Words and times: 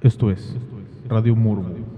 Esto 0.00 0.30
es 0.30 0.54
Radio 1.08 1.34
Morbo. 1.34 1.97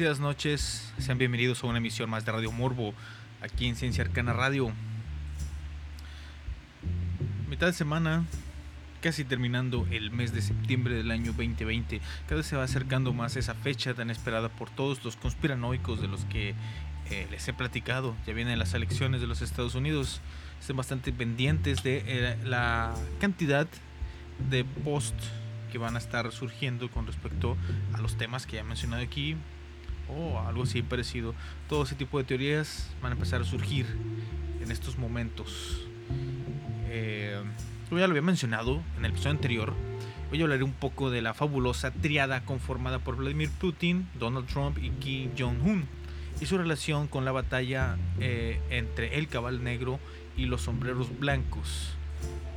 Bendecidas 0.00 0.26
noches, 0.26 0.92
sean 0.96 1.18
bienvenidos 1.18 1.62
a 1.62 1.66
una 1.66 1.76
emisión 1.76 2.08
más 2.08 2.24
de 2.24 2.32
Radio 2.32 2.50
Morbo, 2.50 2.94
aquí 3.42 3.66
en 3.66 3.76
Ciencia 3.76 4.02
Arcana 4.02 4.32
Radio. 4.32 4.72
Mitad 7.50 7.66
de 7.66 7.74
semana, 7.74 8.24
casi 9.02 9.24
terminando 9.24 9.86
el 9.90 10.10
mes 10.10 10.32
de 10.32 10.40
septiembre 10.40 10.94
del 10.94 11.10
año 11.10 11.32
2020, 11.32 12.00
cada 12.24 12.36
vez 12.36 12.46
se 12.46 12.56
va 12.56 12.62
acercando 12.62 13.12
más 13.12 13.36
esa 13.36 13.52
fecha 13.52 13.92
tan 13.92 14.08
esperada 14.08 14.48
por 14.48 14.70
todos 14.70 15.04
los 15.04 15.16
conspiranoicos 15.16 16.00
de 16.00 16.08
los 16.08 16.24
que 16.24 16.54
eh, 17.10 17.26
les 17.30 17.46
he 17.46 17.52
platicado. 17.52 18.16
Ya 18.26 18.32
vienen 18.32 18.58
las 18.58 18.72
elecciones 18.72 19.20
de 19.20 19.26
los 19.26 19.42
Estados 19.42 19.74
Unidos, 19.74 20.22
estén 20.60 20.76
bastante 20.76 21.12
pendientes 21.12 21.82
de 21.82 22.04
eh, 22.06 22.38
la 22.42 22.94
cantidad 23.20 23.68
de 24.48 24.64
post 24.64 25.14
que 25.70 25.76
van 25.76 25.94
a 25.94 25.98
estar 25.98 26.32
surgiendo 26.32 26.90
con 26.90 27.06
respecto 27.06 27.58
a 27.92 28.00
los 28.00 28.16
temas 28.16 28.46
que 28.46 28.56
ya 28.56 28.62
he 28.62 28.64
mencionado 28.64 29.02
aquí 29.02 29.36
o 30.10 30.40
algo 30.40 30.64
así 30.64 30.82
parecido. 30.82 31.34
Todo 31.68 31.84
ese 31.84 31.94
tipo 31.94 32.18
de 32.18 32.24
teorías 32.24 32.90
van 33.02 33.12
a 33.12 33.14
empezar 33.14 33.40
a 33.40 33.44
surgir 33.44 33.86
en 34.62 34.70
estos 34.70 34.98
momentos. 34.98 35.86
Eh, 36.88 37.40
ya 37.90 38.06
lo 38.06 38.12
había 38.12 38.22
mencionado 38.22 38.82
en 38.96 39.04
el 39.04 39.10
episodio 39.10 39.32
anterior, 39.32 39.74
hoy 40.30 40.42
hablaré 40.42 40.62
un 40.62 40.72
poco 40.72 41.10
de 41.10 41.22
la 41.22 41.34
fabulosa 41.34 41.90
triada 41.90 42.44
conformada 42.44 43.00
por 43.00 43.16
Vladimir 43.16 43.50
Putin, 43.50 44.08
Donald 44.14 44.46
Trump 44.46 44.78
y 44.78 44.90
Kim 44.90 45.30
Jong-un 45.36 45.86
y 46.40 46.46
su 46.46 46.56
relación 46.56 47.08
con 47.08 47.24
la 47.24 47.32
batalla 47.32 47.96
eh, 48.20 48.60
entre 48.70 49.18
el 49.18 49.28
cabal 49.28 49.64
negro 49.64 49.98
y 50.36 50.46
los 50.46 50.62
sombreros 50.62 51.18
blancos. 51.18 51.96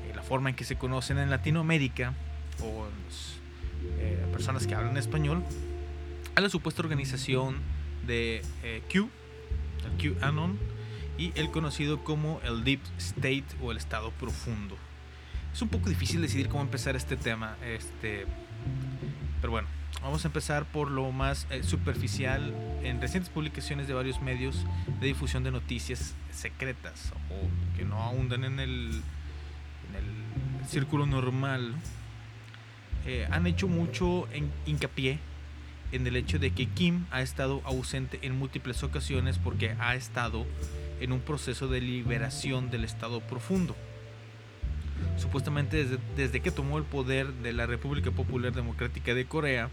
Eh, 0.08 0.14
la 0.16 0.22
forma 0.22 0.50
en 0.50 0.56
que 0.56 0.64
se 0.64 0.76
conocen 0.78 1.18
en 1.18 1.30
Latinoamérica 1.30 2.14
o 2.62 2.86
en 2.86 3.06
los, 3.06 3.40
eh, 4.00 4.26
personas 4.32 4.68
que 4.68 4.76
hablan 4.76 4.96
español 4.98 5.44
a 6.36 6.42
la 6.42 6.50
supuesta 6.50 6.82
organización 6.82 7.58
de 8.08 8.42
eh, 8.64 8.82
Q, 8.92 9.10
el 10.00 10.20
QAnon, 10.20 10.58
y 11.18 11.32
el 11.36 11.52
conocido 11.52 12.04
como 12.04 12.42
el 12.44 12.64
Deep 12.64 12.82
State 12.98 13.46
o 13.62 13.72
el 13.72 13.78
Estado 13.78 14.12
Profundo. 14.12 14.76
Es 15.54 15.62
un 15.62 15.70
poco 15.70 15.90
difícil 15.90 16.22
decidir 16.22 16.50
cómo 16.50 16.64
empezar 16.64 16.96
este 16.96 17.16
tema, 17.16 17.56
este, 17.64 18.26
pero 19.40 19.52
bueno, 19.52 19.68
vamos 20.02 20.26
a 20.26 20.28
empezar 20.28 20.66
por 20.66 20.90
lo 20.90 21.12
más 21.12 21.46
eh, 21.52 21.62
superficial 21.64 22.52
en 22.82 23.00
recientes 23.00 23.30
publicaciones 23.30 23.88
de 23.88 23.94
varios 23.94 24.22
medios 24.22 24.66
de 25.00 25.08
difusión 25.08 25.44
de 25.44 25.52
noticias 25.52 26.16
secretas 26.32 27.14
o 27.30 27.78
que 27.78 27.86
no 27.86 28.12
el 28.60 29.02
en 29.90 29.96
el 29.96 30.68
círculo 30.68 31.06
normal, 31.06 31.76
eh, 33.06 33.28
han 33.30 33.46
hecho 33.46 33.68
mucho 33.68 34.28
en- 34.32 34.52
hincapié 34.66 35.20
en 35.94 36.06
el 36.08 36.16
hecho 36.16 36.40
de 36.40 36.52
que 36.52 36.66
Kim 36.68 37.06
ha 37.12 37.22
estado 37.22 37.62
ausente 37.66 38.20
en 38.24 38.38
múltiples 38.38 38.84
ocasiones 38.84 39.38
porque 39.38 39.76
ha 39.80 39.96
estado 39.96 40.46
en 41.00 41.12
un 41.12 41.22
proceso 41.22 41.68
de 41.68 41.82
liberación 41.82 42.70
del 42.70 42.84
estado 42.84 43.22
profundo. 43.22 43.76
Supuestamente 45.18 45.78
desde, 45.78 46.00
desde 46.16 46.42
que 46.42 46.52
tomó 46.52 46.78
el 46.78 46.84
poder 46.84 47.32
de 47.34 47.54
la 47.54 47.66
República 47.66 48.12
Popular 48.12 48.54
Democrática 48.54 49.14
de 49.14 49.26
Corea, 49.26 49.70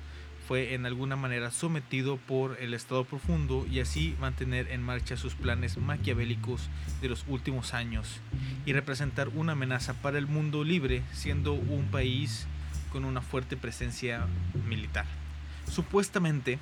fue 0.51 0.75
en 0.75 0.85
alguna 0.85 1.15
manera 1.15 1.53
sometido 1.53 2.17
por 2.17 2.57
el 2.61 2.75
estado 2.75 3.05
profundo 3.05 3.67
y 3.71 3.79
así 3.79 4.17
mantener 4.19 4.67
en 4.73 4.83
marcha 4.83 5.17
sus 5.17 5.37
planes 5.37 5.79
maquiavélicos 5.79 6.69
de 7.01 7.09
los 7.09 7.25
últimos 7.29 7.73
años 7.73 8.21
y 8.67 8.73
representar 8.73 9.29
una 9.29 9.53
amenaza 9.53 9.95
para 9.95 10.19
el 10.19 10.27
mundo 10.27 10.65
libre 10.65 11.03
siendo 11.13 11.53
un 11.53 11.85
país 11.93 12.49
con 12.91 13.05
una 13.05 13.21
fuerte 13.21 13.57
presencia 13.57 14.27
militar. 14.69 15.07
Supuestamente 15.71 16.59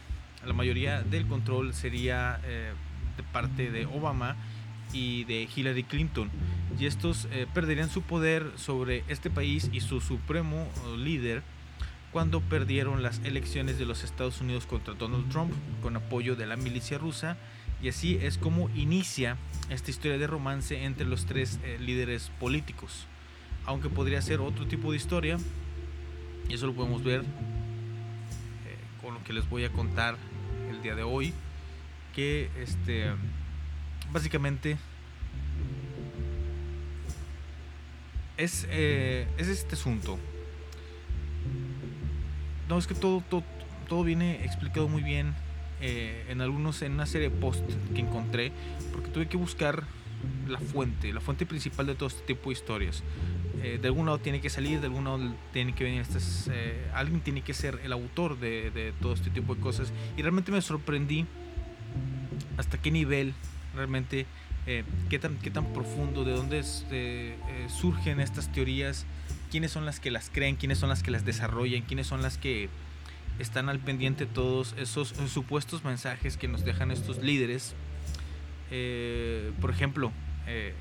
la 0.46 0.52
mayoría 0.52 1.02
del 1.02 1.26
control 1.26 1.74
sería 1.74 2.40
eh, 2.44 2.72
de 3.16 3.22
parte 3.22 3.70
de 3.70 3.86
Obama 3.86 4.36
y 4.92 5.24
de 5.24 5.48
Hillary 5.54 5.84
Clinton. 5.84 6.30
Y 6.78 6.86
estos 6.86 7.28
eh, 7.32 7.46
perderían 7.52 7.90
su 7.90 8.02
poder 8.02 8.52
sobre 8.56 9.04
este 9.08 9.30
país 9.30 9.68
y 9.72 9.80
su 9.80 10.00
supremo 10.00 10.56
eh, 10.62 10.96
líder 10.96 11.42
cuando 12.12 12.40
perdieron 12.40 13.02
las 13.02 13.20
elecciones 13.24 13.78
de 13.78 13.84
los 13.84 14.02
Estados 14.04 14.40
Unidos 14.40 14.66
contra 14.66 14.94
Donald 14.94 15.28
Trump 15.30 15.52
con 15.82 15.96
apoyo 15.96 16.36
de 16.36 16.46
la 16.46 16.56
milicia 16.56 16.98
rusa. 16.98 17.36
Y 17.82 17.88
así 17.88 18.18
es 18.20 18.38
como 18.38 18.70
inicia 18.70 19.36
esta 19.70 19.90
historia 19.90 20.18
de 20.18 20.26
romance 20.26 20.84
entre 20.84 21.06
los 21.06 21.26
tres 21.26 21.60
eh, 21.64 21.78
líderes 21.80 22.30
políticos. 22.40 23.06
Aunque 23.66 23.88
podría 23.88 24.22
ser 24.22 24.40
otro 24.40 24.66
tipo 24.66 24.90
de 24.90 24.96
historia 24.96 25.38
y 26.48 26.54
eso 26.54 26.66
lo 26.66 26.72
podemos 26.72 27.04
ver 27.04 27.24
con 29.08 29.14
lo 29.14 29.24
que 29.24 29.32
les 29.32 29.48
voy 29.48 29.64
a 29.64 29.72
contar 29.72 30.18
el 30.70 30.82
día 30.82 30.94
de 30.94 31.02
hoy 31.02 31.32
que 32.14 32.50
este 32.60 33.06
básicamente 34.12 34.76
es, 38.36 38.66
eh, 38.68 39.26
es 39.38 39.48
este 39.48 39.76
asunto. 39.76 40.18
No, 42.68 42.76
es 42.76 42.86
que 42.86 42.94
todo, 42.94 43.22
todo, 43.30 43.42
todo 43.88 44.04
viene 44.04 44.44
explicado 44.44 44.88
muy 44.88 45.02
bien 45.02 45.34
eh, 45.80 46.26
en 46.28 46.42
algunos, 46.42 46.82
en 46.82 46.92
una 46.92 47.06
serie 47.06 47.30
de 47.30 47.34
posts 47.34 47.78
que 47.94 48.02
encontré, 48.02 48.52
porque 48.92 49.08
tuve 49.08 49.26
que 49.26 49.38
buscar 49.38 49.84
la 50.48 50.58
fuente, 50.58 51.12
la 51.12 51.20
fuente 51.20 51.46
principal 51.46 51.86
de 51.86 51.94
todo 51.94 52.08
este 52.08 52.22
tipo 52.22 52.50
de 52.50 52.54
historias. 52.54 53.02
Eh, 53.62 53.78
de 53.80 53.88
algún 53.88 54.06
lado 54.06 54.18
tiene 54.18 54.40
que 54.40 54.50
salir, 54.50 54.80
de 54.80 54.86
algún 54.86 55.04
lado 55.04 55.20
tiene 55.52 55.74
que 55.74 55.84
venir 55.84 56.00
estas, 56.00 56.48
eh, 56.52 56.90
alguien 56.94 57.20
tiene 57.20 57.42
que 57.42 57.54
ser 57.54 57.80
el 57.82 57.92
autor 57.92 58.38
de, 58.38 58.70
de 58.70 58.92
todo 59.00 59.14
este 59.14 59.30
tipo 59.30 59.54
de 59.54 59.60
cosas. 59.60 59.92
Y 60.16 60.22
realmente 60.22 60.52
me 60.52 60.62
sorprendí 60.62 61.26
hasta 62.56 62.78
qué 62.78 62.90
nivel 62.90 63.34
realmente, 63.74 64.26
eh, 64.66 64.84
qué, 65.08 65.18
tan, 65.18 65.38
qué 65.38 65.50
tan 65.50 65.72
profundo, 65.72 66.24
de 66.24 66.32
dónde 66.32 66.58
es, 66.58 66.84
eh, 66.90 67.36
surgen 67.68 68.20
estas 68.20 68.52
teorías, 68.52 69.06
quiénes 69.50 69.70
son 69.70 69.86
las 69.86 70.00
que 70.00 70.10
las 70.10 70.30
creen, 70.30 70.56
quiénes 70.56 70.78
son 70.78 70.88
las 70.88 71.02
que 71.02 71.10
las 71.10 71.24
desarrollan, 71.24 71.82
quiénes 71.82 72.06
son 72.06 72.22
las 72.22 72.36
que 72.36 72.68
están 73.38 73.68
al 73.68 73.78
pendiente 73.78 74.26
todos 74.26 74.74
esos 74.78 75.14
supuestos 75.32 75.84
mensajes 75.84 76.36
que 76.36 76.48
nos 76.48 76.64
dejan 76.64 76.90
estos 76.90 77.18
líderes. 77.18 77.74
Eh, 78.70 79.52
por 79.60 79.70
ejemplo, 79.70 80.12
eh, 80.46 80.74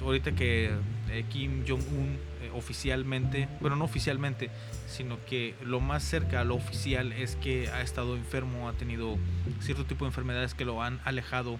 ahorita 0.00 0.32
que 0.32 0.70
eh, 1.10 1.24
Kim 1.30 1.64
Jong-un 1.66 2.18
oficialmente, 2.54 3.48
bueno, 3.60 3.76
no 3.76 3.84
oficialmente, 3.84 4.50
sino 4.88 5.22
que 5.26 5.54
lo 5.62 5.80
más 5.80 6.02
cerca 6.02 6.40
a 6.40 6.44
lo 6.44 6.54
oficial 6.54 7.12
es 7.12 7.36
que 7.36 7.68
ha 7.68 7.82
estado 7.82 8.16
enfermo, 8.16 8.68
ha 8.68 8.72
tenido 8.72 9.18
cierto 9.60 9.84
tipo 9.84 10.04
de 10.04 10.10
enfermedades 10.10 10.54
que 10.54 10.64
lo 10.64 10.82
han 10.82 11.00
alejado 11.04 11.58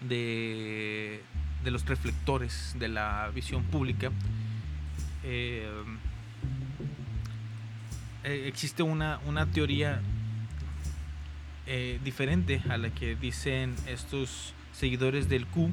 de, 0.00 1.20
de 1.62 1.70
los 1.70 1.84
reflectores 1.84 2.74
de 2.78 2.88
la 2.88 3.30
visión 3.34 3.64
pública. 3.64 4.10
Existe 8.24 8.82
una, 8.82 9.20
una 9.26 9.46
teoría 9.46 10.00
eh, 11.66 11.98
diferente 12.04 12.62
a 12.68 12.76
la 12.76 12.90
que 12.90 13.16
dicen 13.16 13.74
estos 13.86 14.54
seguidores 14.72 15.28
del 15.28 15.46
Q. 15.46 15.70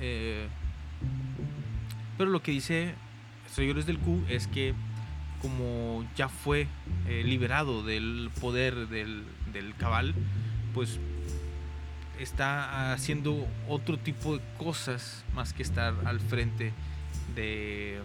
Eh, 0.00 0.46
pero 2.18 2.30
lo 2.30 2.42
que 2.42 2.52
dice 2.52 2.94
seguidores 3.50 3.86
del 3.86 3.98
Q 3.98 4.24
es 4.28 4.46
que 4.46 4.74
como 5.40 6.04
ya 6.16 6.28
fue 6.28 6.66
eh, 7.06 7.22
liberado 7.24 7.82
del 7.82 8.30
poder 8.40 8.88
del, 8.88 9.24
del 9.52 9.74
cabal, 9.76 10.14
pues 10.72 10.98
está 12.18 12.92
haciendo 12.92 13.46
otro 13.68 13.98
tipo 13.98 14.36
de 14.36 14.42
cosas 14.56 15.24
más 15.34 15.52
que 15.52 15.62
estar 15.62 15.94
al 16.04 16.20
frente 16.20 16.72
de, 17.34 17.98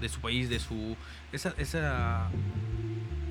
de 0.00 0.08
su 0.08 0.20
país, 0.20 0.48
de 0.48 0.60
su 0.60 0.96
esa, 1.32 1.54
esa 1.58 2.30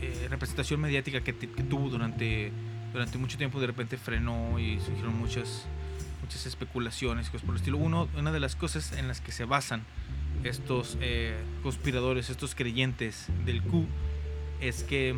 eh, 0.01 0.27
representación 0.29 0.79
mediática 0.79 1.21
que, 1.21 1.33
tuvo 1.33 1.89
durante, 1.89 2.51
durante 2.93 3.17
mucho 3.17 3.37
tiempo 3.37 3.59
de 3.59 3.67
repente 3.67 3.97
frenó 3.97 4.59
y 4.59 4.79
surgieron 4.79 5.17
muchas 5.17 5.65
muchas 6.21 6.45
especulaciones 6.45 7.29
cosas 7.29 7.45
por 7.45 7.55
estilo. 7.55 7.77
Uno, 7.77 8.07
una 8.15 8.31
de 8.31 8.39
las 8.39 8.55
cosas 8.55 8.91
en 8.91 9.07
las 9.07 9.19
que 9.19 9.31
se 9.31 9.45
basan 9.45 9.83
estos 10.43 10.97
eh, 11.01 11.35
conspiradores, 11.63 12.29
estos 12.29 12.55
creyentes 12.55 13.27
del 13.45 13.63
Q, 13.63 13.87
es 14.61 14.83
que 14.83 15.15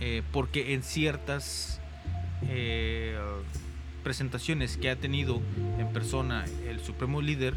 eh, 0.00 0.22
porque 0.32 0.74
en 0.74 0.82
ciertas 0.82 1.80
presentaciones 4.02 4.78
que 4.78 4.90
ha 4.90 4.96
tenido 4.96 5.40
en 5.78 5.92
persona 5.92 6.46
el 6.66 6.80
supremo 6.80 7.20
líder, 7.20 7.54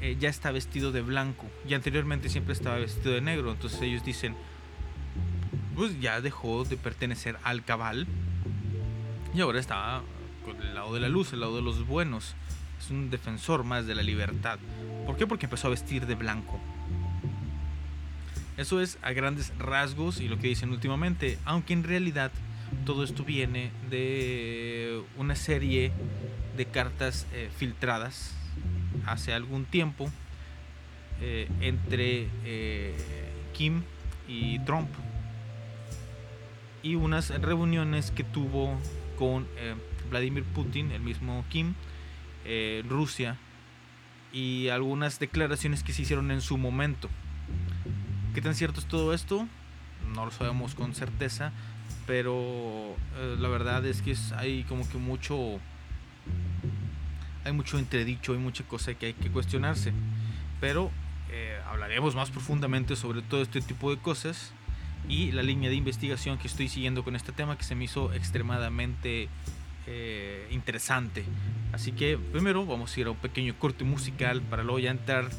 eh, 0.00 0.16
ya 0.18 0.28
está 0.30 0.50
vestido 0.50 0.92
de 0.92 1.02
blanco 1.02 1.46
y 1.68 1.74
anteriormente 1.74 2.28
siempre 2.28 2.54
estaba 2.54 2.76
vestido 2.76 3.14
de 3.14 3.20
negro. 3.20 3.52
Entonces 3.52 3.80
ellos 3.82 4.04
dicen, 4.04 4.34
pues 5.74 6.00
ya 6.00 6.20
dejó 6.20 6.64
de 6.64 6.76
pertenecer 6.76 7.36
al 7.42 7.64
cabal 7.64 8.06
y 9.34 9.40
ahora 9.40 9.60
está 9.60 10.02
con 10.44 10.60
el 10.62 10.74
lado 10.74 10.94
de 10.94 11.00
la 11.00 11.08
luz, 11.08 11.32
el 11.32 11.40
lado 11.40 11.56
de 11.56 11.62
los 11.62 11.86
buenos. 11.86 12.34
Es 12.80 12.90
un 12.90 13.10
defensor 13.10 13.62
más 13.62 13.86
de 13.86 13.94
la 13.94 14.02
libertad. 14.02 14.58
¿Por 15.04 15.16
qué? 15.16 15.26
Porque 15.26 15.46
empezó 15.46 15.66
a 15.66 15.70
vestir 15.70 16.06
de 16.06 16.14
blanco. 16.14 16.58
Eso 18.56 18.80
es 18.80 18.98
a 19.02 19.12
grandes 19.12 19.52
rasgos 19.58 20.20
y 20.20 20.28
lo 20.28 20.38
que 20.38 20.48
dicen 20.48 20.70
últimamente, 20.70 21.38
aunque 21.44 21.72
en 21.72 21.84
realidad 21.84 22.30
todo 22.86 23.04
esto 23.04 23.24
viene 23.24 23.70
de 23.90 25.02
una 25.16 25.34
serie 25.34 25.92
de 26.56 26.66
cartas 26.66 27.26
eh, 27.32 27.50
filtradas 27.56 28.34
hace 29.06 29.32
algún 29.32 29.64
tiempo 29.64 30.10
eh, 31.20 31.48
entre 31.60 32.28
eh, 32.44 32.94
Kim 33.52 33.82
y 34.26 34.58
Trump 34.60 34.88
y 36.82 36.94
unas 36.94 37.28
reuniones 37.42 38.10
que 38.10 38.24
tuvo 38.24 38.78
con 39.18 39.46
eh, 39.58 39.74
Vladimir 40.08 40.44
Putin, 40.44 40.92
el 40.92 41.02
mismo 41.02 41.44
Kim, 41.50 41.74
Rusia 42.88 43.36
y 44.32 44.68
algunas 44.68 45.20
declaraciones 45.20 45.84
que 45.84 45.92
se 45.92 46.02
hicieron 46.02 46.30
en 46.30 46.40
su 46.40 46.56
momento. 46.56 47.08
¿Qué 48.34 48.40
tan 48.40 48.54
cierto 48.54 48.80
es 48.80 48.86
todo 48.86 49.12
esto? 49.12 49.46
No 50.14 50.24
lo 50.24 50.30
sabemos 50.30 50.74
con 50.74 50.94
certeza, 50.94 51.52
pero 52.06 52.96
la 53.38 53.48
verdad 53.48 53.84
es 53.84 54.02
que 54.02 54.16
hay 54.36 54.64
como 54.64 54.88
que 54.88 54.96
mucho 54.98 55.60
hay 57.44 57.52
mucho 57.52 57.78
entredicho, 57.78 58.32
hay 58.32 58.38
mucha 58.38 58.64
cosa 58.64 58.94
que 58.94 59.06
hay 59.06 59.12
que 59.14 59.30
cuestionarse. 59.30 59.92
Pero 60.60 60.90
eh, 61.30 61.58
hablaremos 61.68 62.14
más 62.14 62.30
profundamente 62.30 62.96
sobre 62.96 63.22
todo 63.22 63.42
este 63.42 63.60
tipo 63.60 63.90
de 63.90 64.00
cosas 64.00 64.52
y 65.08 65.32
la 65.32 65.42
línea 65.42 65.70
de 65.70 65.76
investigación 65.76 66.38
que 66.38 66.48
estoy 66.48 66.68
siguiendo 66.68 67.04
con 67.04 67.16
este 67.16 67.32
tema 67.32 67.56
que 67.56 67.64
se 67.64 67.74
me 67.74 67.84
hizo 67.84 68.12
extremadamente 68.12 69.28
eh, 69.86 70.46
interesante. 70.50 71.24
Así 71.72 71.92
que 71.92 72.18
primero 72.18 72.66
vamos 72.66 72.96
a 72.96 73.00
ir 73.00 73.06
a 73.06 73.10
un 73.10 73.16
pequeño 73.16 73.54
corte 73.58 73.84
musical 73.84 74.42
para 74.42 74.62
luego 74.62 74.78
ya 74.78 74.90
entrar 74.90 75.30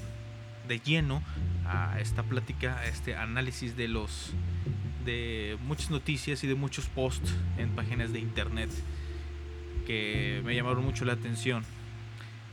de 0.68 0.80
lleno 0.80 1.22
a 1.66 2.00
esta 2.00 2.24
plática, 2.24 2.78
a 2.80 2.86
este 2.86 3.16
análisis 3.16 3.76
de 3.76 3.88
los 3.88 4.32
de 5.06 5.58
muchas 5.64 5.90
noticias 5.90 6.44
y 6.44 6.48
de 6.48 6.56
muchos 6.56 6.86
posts 6.86 7.34
en 7.58 7.70
páginas 7.72 8.14
de 8.14 8.20
internet 8.20 8.70
que 9.86 10.42
me 10.46 10.56
llamaron 10.56 10.84
mucho 10.84 11.06
la 11.06 11.14
atención. 11.14 11.64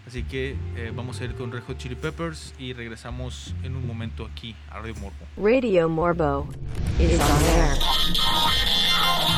Así 0.08 0.22
que 0.22 0.56
eh, 0.74 0.90
vamos 0.96 1.20
a 1.20 1.24
ir 1.24 1.34
con 1.34 1.52
Red 1.52 1.64
Hot 1.66 1.76
Chili 1.76 1.94
Peppers 1.94 2.54
y 2.58 2.72
regresamos 2.72 3.54
en 3.62 3.76
un 3.76 3.86
momento 3.86 4.24
aquí 4.24 4.56
a 4.70 4.78
Radio 4.78 4.94
Morbo. 4.94 5.26
Radio 5.36 5.86
Morbo 5.90 6.48
is 6.98 7.20
on 7.20 7.44
air. 7.44 9.38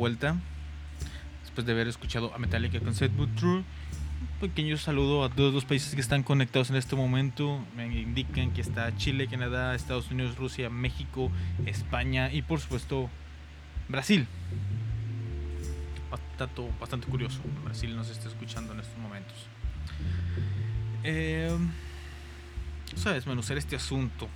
vuelta. 0.00 0.34
Después 1.42 1.66
de 1.66 1.72
haber 1.72 1.86
escuchado 1.86 2.34
a 2.34 2.38
Metallica 2.38 2.80
con 2.80 2.94
Set 2.94 3.14
But 3.14 3.34
True. 3.36 3.58
Un 3.58 3.64
pequeño 4.40 4.78
saludo 4.78 5.24
a 5.24 5.28
todos 5.28 5.52
los 5.52 5.66
países 5.66 5.94
que 5.94 6.00
están 6.00 6.22
conectados 6.22 6.70
en 6.70 6.76
este 6.76 6.96
momento. 6.96 7.62
Me 7.76 7.86
indican 7.86 8.50
que 8.52 8.62
está 8.62 8.96
Chile, 8.96 9.28
Canadá, 9.28 9.74
Estados 9.74 10.10
Unidos, 10.10 10.36
Rusia, 10.36 10.70
México, 10.70 11.30
España 11.66 12.32
y 12.32 12.40
por 12.40 12.60
supuesto 12.60 13.10
Brasil. 13.88 14.26
Bastante, 16.10 16.62
bastante 16.80 17.06
curioso. 17.06 17.40
Brasil 17.64 17.94
nos 17.94 18.08
está 18.08 18.28
escuchando 18.28 18.72
en 18.72 18.80
estos 18.80 18.96
momentos. 18.98 19.36
Eh, 21.04 21.54
vamos 23.26 23.50
a 23.50 23.54
este 23.54 23.76
asunto. 23.76 24.28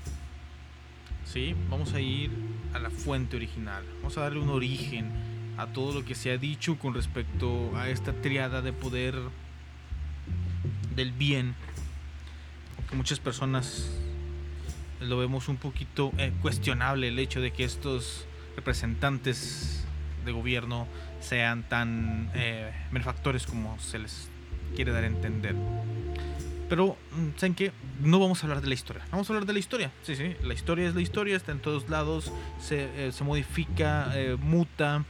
¿sí? 1.25 1.55
Vamos 1.71 1.95
a 1.95 2.01
ir 2.01 2.31
a 2.75 2.79
la 2.79 2.91
fuente 2.91 3.37
original. 3.37 3.83
Vamos 3.97 4.19
a 4.19 4.23
darle 4.23 4.41
un 4.41 4.51
origen 4.51 5.34
a 5.57 5.67
todo 5.67 5.93
lo 5.93 6.05
que 6.05 6.15
se 6.15 6.31
ha 6.31 6.39
dicho 6.39 6.79
con 6.79 6.95
respecto 6.95 7.77
a 7.77 7.89
esta 7.89 8.13
triada 8.13 8.63
de 8.63 8.73
poder 8.73 9.15
del 10.95 11.13
bien. 11.13 11.55
Que 12.89 12.97
muchas 12.97 13.21
personas 13.21 13.91
lo 15.01 15.19
vemos 15.19 15.49
un 15.49 15.57
poquito 15.57 16.13
eh, 16.19 16.33
cuestionable 16.43 17.09
el 17.09 17.19
hecho 17.19 17.41
de 17.41 17.53
que 17.53 17.65
estos 17.65 18.27
representantes 18.57 19.85
de 20.25 20.33
gobierno 20.33 20.87
sean 21.21 21.63
tan 21.69 22.31
eh, 22.35 22.73
benefactores 22.91 23.47
como 23.47 23.79
se 23.79 23.99
les 23.99 24.29
quiere 24.75 24.93
dar 24.93 25.05
a 25.05 25.07
entender. 25.07 25.55
Pero, 26.69 26.97
¿saben 27.37 27.55
qué? 27.55 27.73
No 28.01 28.19
vamos 28.19 28.43
a 28.43 28.47
hablar 28.47 28.63
de 28.63 28.69
la 28.69 28.75
historia. 28.75 29.05
Vamos 29.11 29.29
a 29.29 29.33
hablar 29.33 29.47
de 29.47 29.53
la 29.53 29.59
historia. 29.59 29.91
Sí, 30.03 30.17
sí. 30.17 30.35
La 30.43 30.55
historia 30.55 30.89
es 30.89 30.95
la 30.95 31.03
historia, 31.03 31.37
está 31.37 31.53
en 31.53 31.61
todos 31.61 31.89
lados, 31.89 32.33
se, 32.61 33.07
eh, 33.07 33.13
se 33.13 33.25
modifica, 33.25 34.11
eh, 34.15 34.37
muta. 34.41 35.05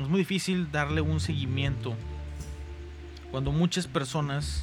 Es 0.00 0.08
muy 0.08 0.18
difícil 0.20 0.70
darle 0.72 1.00
un 1.00 1.20
seguimiento. 1.20 1.94
Cuando 3.30 3.52
muchas 3.52 3.86
personas, 3.86 4.62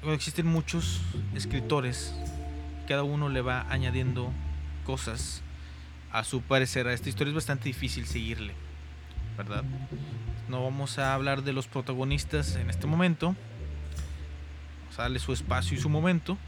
cuando 0.00 0.14
existen 0.14 0.46
muchos 0.46 1.00
escritores, 1.34 2.14
cada 2.88 3.02
uno 3.02 3.28
le 3.28 3.40
va 3.40 3.66
añadiendo 3.70 4.32
cosas 4.84 5.42
a 6.12 6.22
su 6.24 6.42
parecer 6.42 6.86
a 6.86 6.92
esta 6.92 7.08
historia 7.08 7.30
es 7.30 7.34
bastante 7.34 7.64
difícil 7.64 8.06
seguirle, 8.06 8.54
¿verdad? 9.36 9.64
No 10.48 10.62
vamos 10.62 10.98
a 10.98 11.14
hablar 11.14 11.42
de 11.42 11.52
los 11.52 11.66
protagonistas 11.66 12.54
en 12.54 12.70
este 12.70 12.86
momento, 12.86 13.34
vamos 14.82 14.98
a 14.98 15.02
darle 15.02 15.18
su 15.18 15.32
espacio 15.32 15.76
y 15.76 15.80
su 15.80 15.88
momento, 15.88 16.38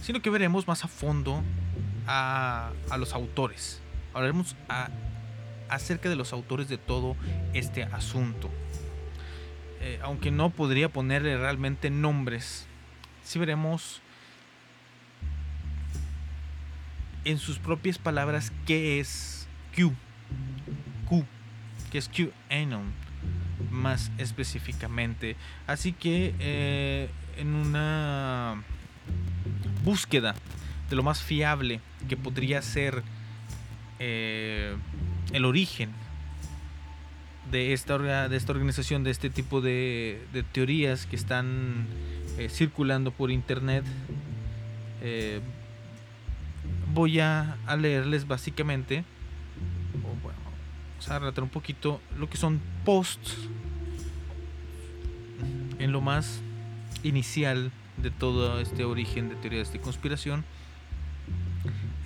sino 0.00 0.22
que 0.22 0.30
veremos 0.30 0.66
más 0.66 0.84
a 0.84 0.88
fondo 0.88 1.42
a, 2.06 2.70
a 2.88 2.96
los 2.96 3.12
autores. 3.12 3.82
Hablaremos 4.14 4.56
a- 4.70 4.88
acerca 5.70 6.08
de 6.08 6.16
los 6.16 6.32
autores 6.32 6.68
de 6.68 6.78
todo 6.78 7.16
este 7.54 7.84
asunto. 7.84 8.50
Eh, 9.80 9.98
aunque 10.02 10.30
no 10.30 10.50
podría 10.50 10.90
ponerle 10.90 11.38
realmente 11.38 11.88
nombres, 11.90 12.66
sí 13.24 13.38
veremos 13.38 14.02
en 17.24 17.38
sus 17.38 17.58
propias 17.58 17.98
palabras 17.98 18.52
qué 18.66 19.00
es 19.00 19.46
Q. 19.74 19.92
Q. 21.08 21.24
Que 21.90 21.98
es 21.98 22.08
QAnon. 22.08 22.92
Más 23.70 24.10
específicamente. 24.18 25.36
Así 25.66 25.92
que 25.92 26.34
eh, 26.38 27.08
en 27.36 27.54
una 27.54 28.62
búsqueda 29.84 30.34
de 30.88 30.96
lo 30.96 31.02
más 31.02 31.22
fiable 31.22 31.80
que 32.08 32.16
podría 32.16 32.62
ser 32.62 33.02
eh, 33.98 34.74
el 35.32 35.44
origen 35.44 35.90
de 37.50 37.72
esta, 37.72 37.96
orga- 37.96 38.28
de 38.28 38.36
esta 38.36 38.52
organización, 38.52 39.02
de 39.04 39.10
este 39.10 39.30
tipo 39.30 39.60
de, 39.60 40.20
teorías 40.52 41.06
que 41.06 41.16
están 41.16 41.86
eh, 42.38 42.48
circulando 42.48 43.10
por 43.10 43.30
internet, 43.30 43.84
eh, 45.02 45.40
voy 46.92 47.20
a, 47.20 47.56
a 47.66 47.76
leerles 47.76 48.26
básicamente, 48.26 49.04
o 50.04 50.08
bueno, 50.22 50.38
vamos 50.92 51.08
a 51.08 51.18
relatar 51.18 51.42
un 51.44 51.50
poquito 51.50 52.00
lo 52.18 52.28
que 52.28 52.36
son 52.36 52.60
posts 52.84 53.36
en 55.78 55.92
lo 55.92 56.00
más 56.00 56.40
inicial 57.02 57.72
de 57.96 58.10
todo 58.10 58.60
este 58.60 58.84
origen 58.84 59.28
de 59.28 59.34
teorías 59.36 59.72
de 59.72 59.80
conspiración, 59.80 60.44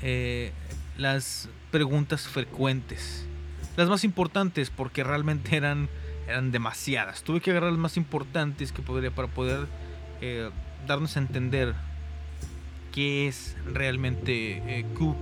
eh, 0.03 0.53
las 0.97 1.49
preguntas 1.75 2.29
frecuentes, 2.29 3.27
las 3.77 3.89
más 3.89 4.05
importantes 4.05 4.71
porque 4.71 5.03
realmente 5.03 5.57
eran, 5.57 5.89
eran 6.29 6.53
demasiadas. 6.53 7.25
Tuve 7.25 7.41
que 7.41 7.51
agarrar 7.51 7.73
las 7.73 7.81
más 7.81 7.97
importantes 7.97 8.71
que 8.71 8.81
podría 8.81 9.11
para 9.11 9.27
poder 9.27 9.67
eh, 10.21 10.51
darnos 10.87 11.17
a 11.17 11.19
entender 11.19 11.75
qué 12.93 13.27
es 13.27 13.57
realmente 13.67 14.63
eh, 14.69 14.87
Q 14.97 15.17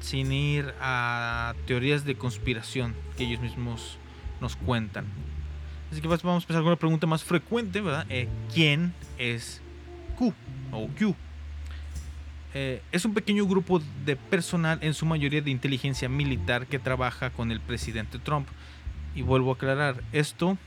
sin 0.00 0.32
ir 0.32 0.74
a 0.78 1.54
teorías 1.66 2.04
de 2.04 2.14
conspiración 2.14 2.94
que 3.16 3.24
ellos 3.24 3.40
mismos 3.40 3.96
nos 4.42 4.54
cuentan. 4.54 5.06
Así 5.90 6.02
que 6.02 6.08
pues, 6.08 6.22
vamos 6.22 6.42
a 6.42 6.44
empezar 6.44 6.60
con 6.60 6.72
la 6.72 6.76
pregunta 6.76 7.06
más 7.06 7.24
frecuente, 7.24 7.80
¿verdad? 7.80 8.04
Eh, 8.10 8.28
¿Quién 8.52 8.92
es 9.16 9.62
Q 10.18 10.34
o 10.72 10.88
Q? 10.88 11.16
Eh, 12.54 12.82
es 12.92 13.04
un 13.04 13.14
pequeño 13.14 13.46
grupo 13.46 13.80
de 14.04 14.16
personal, 14.16 14.78
en 14.82 14.94
su 14.94 15.06
mayoría 15.06 15.40
de 15.40 15.50
inteligencia 15.50 16.08
militar, 16.08 16.66
que 16.66 16.78
trabaja 16.78 17.30
con 17.30 17.50
el 17.50 17.60
presidente 17.60 18.18
Trump. 18.18 18.48
Y 19.14 19.22
vuelvo 19.22 19.50
a 19.50 19.54
aclarar, 19.54 20.02
esto 20.12 20.58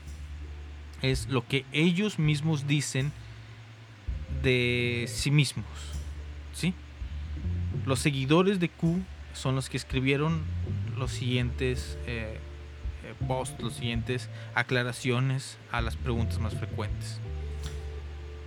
es 1.02 1.28
lo 1.28 1.46
que 1.46 1.64
ellos 1.72 2.18
mismos 2.18 2.66
dicen 2.66 3.12
de 4.42 5.06
sí 5.08 5.30
mismos. 5.30 5.66
¿sí? 6.52 6.74
Los 7.84 8.00
seguidores 8.00 8.60
de 8.60 8.68
Q 8.68 9.00
son 9.32 9.54
los 9.54 9.68
que 9.68 9.76
escribieron 9.76 10.42
los 10.96 11.12
siguientes 11.12 11.98
eh, 12.06 12.38
eh, 13.04 13.14
posts, 13.26 13.62
los 13.62 13.74
siguientes 13.74 14.28
aclaraciones 14.54 15.58
a 15.70 15.80
las 15.80 15.96
preguntas 15.96 16.38
más 16.38 16.54
frecuentes. 16.54 17.20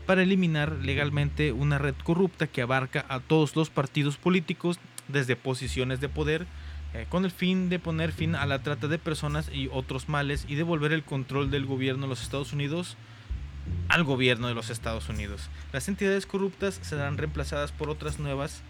Para 0.10 0.24
eliminar 0.24 0.72
legalmente 0.82 1.52
una 1.52 1.78
red 1.78 1.94
corrupta 2.04 2.48
que 2.48 2.64
abarca 2.64 3.06
a 3.10 3.20
todos 3.20 3.56
los 3.56 3.70
partidos 3.70 4.18
políticos 4.18 4.80
desde 5.08 5.36
posiciones 5.36 6.02
de 6.02 6.10
poder, 6.10 6.48
eh, 6.96 7.06
con 7.10 7.26
el 7.26 7.30
fin 7.30 7.70
de 7.70 7.78
poner 7.78 8.12
fin 8.12 8.34
a 8.34 8.48
la 8.48 8.64
trata 8.64 8.88
de 8.88 8.98
personas 8.98 9.52
y 9.54 9.70
otros 9.72 10.10
males 10.10 10.46
y 10.48 10.56
devolver 10.56 10.94
el 10.94 11.04
control 11.04 11.52
del 11.52 11.68
gobierno 11.68 12.08
de 12.08 12.08
los 12.08 12.24
Estados 12.24 12.54
Unidos 12.54 12.98
al 13.88 14.04
gobierno 14.04 14.48
de 14.48 14.56
los 14.56 14.72
Estados 14.72 15.10
Unidos. 15.10 15.48
Las 15.74 15.88
entidades 15.88 16.26
corruptas 16.26 16.80
serán 16.82 17.20
reemplazadas 17.20 17.72
por 17.72 17.92
otras 17.92 18.18
nuevas 18.18 18.64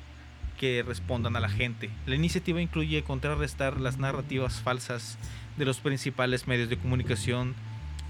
que 0.57 0.83
respondan 0.85 1.37
a 1.37 1.39
la 1.39 1.47
gente. 1.47 1.89
La 2.05 2.15
iniciativa 2.15 2.61
incluye 2.61 3.01
contrarrestar 3.03 3.79
las 3.79 3.97
narrativas 3.97 4.59
falsas 4.59 5.17
de 5.55 5.63
los 5.63 5.79
principales 5.79 6.47
medios 6.47 6.67
de 6.67 6.77
comunicación 6.77 7.55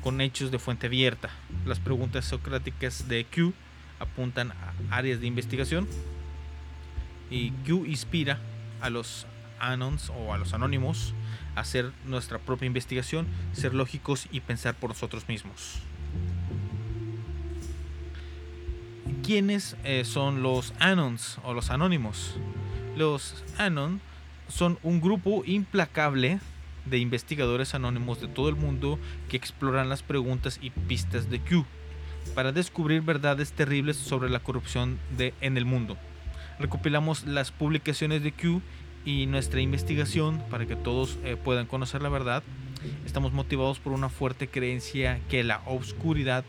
con 0.03 0.21
hechos 0.21 0.51
de 0.51 0.59
fuente 0.59 0.87
abierta. 0.87 1.29
Las 1.65 1.79
preguntas 1.79 2.25
socráticas 2.25 3.07
de 3.07 3.25
Q 3.25 3.53
apuntan 3.99 4.51
a 4.51 4.73
áreas 4.95 5.19
de 5.19 5.27
investigación 5.27 5.87
y 7.29 7.51
Q 7.65 7.85
inspira 7.85 8.39
a 8.81 8.89
los 8.89 9.27
anons 9.59 10.09
o 10.09 10.33
a 10.33 10.37
los 10.37 10.53
anónimos 10.53 11.13
a 11.55 11.61
hacer 11.61 11.91
nuestra 12.05 12.39
propia 12.39 12.67
investigación, 12.67 13.27
ser 13.53 13.73
lógicos 13.73 14.27
y 14.31 14.39
pensar 14.39 14.75
por 14.75 14.91
nosotros 14.91 15.27
mismos. 15.27 15.79
¿Quiénes 19.23 19.75
eh, 19.83 20.05
son 20.05 20.41
los 20.41 20.73
Anons 20.79 21.37
o 21.43 21.53
los 21.53 21.69
Anónimos? 21.69 22.35
Los 22.95 23.43
Anon 23.57 24.01
son 24.47 24.79
un 24.81 25.01
grupo 25.01 25.43
implacable 25.45 26.39
de 26.89 26.97
investigadores 26.97 27.73
anónimos 27.75 28.21
de 28.21 28.27
todo 28.27 28.49
el 28.49 28.55
mundo 28.55 28.99
que 29.29 29.37
exploran 29.37 29.89
las 29.89 30.03
preguntas 30.03 30.59
y 30.61 30.69
pistas 30.69 31.29
de 31.29 31.39
Q 31.39 31.65
para 32.35 32.51
descubrir 32.51 33.01
verdades 33.01 33.51
terribles 33.51 33.97
sobre 33.97 34.29
la 34.29 34.39
corrupción 34.39 34.99
en 35.17 35.57
el 35.57 35.65
mundo. 35.65 35.97
Recopilamos 36.59 37.25
las 37.25 37.51
publicaciones 37.51 38.23
de 38.23 38.31
Q 38.31 38.61
y 39.05 39.25
nuestra 39.25 39.61
investigación 39.61 40.43
para 40.49 40.65
que 40.65 40.75
todos 40.75 41.17
eh, 41.23 41.37
puedan 41.41 41.65
conocer 41.65 42.01
la 42.01 42.09
verdad. 42.09 42.43
Estamos 43.05 43.33
motivados 43.33 43.79
por 43.79 43.93
una 43.93 44.09
fuerte 44.09 44.47
creencia 44.47 45.19
que 45.29 45.43
la 45.43 45.61
oscuridad 45.65 46.43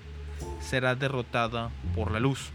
será 0.60 0.94
derrotada 0.94 1.70
por 1.94 2.10
la 2.10 2.20
luz. 2.20 2.50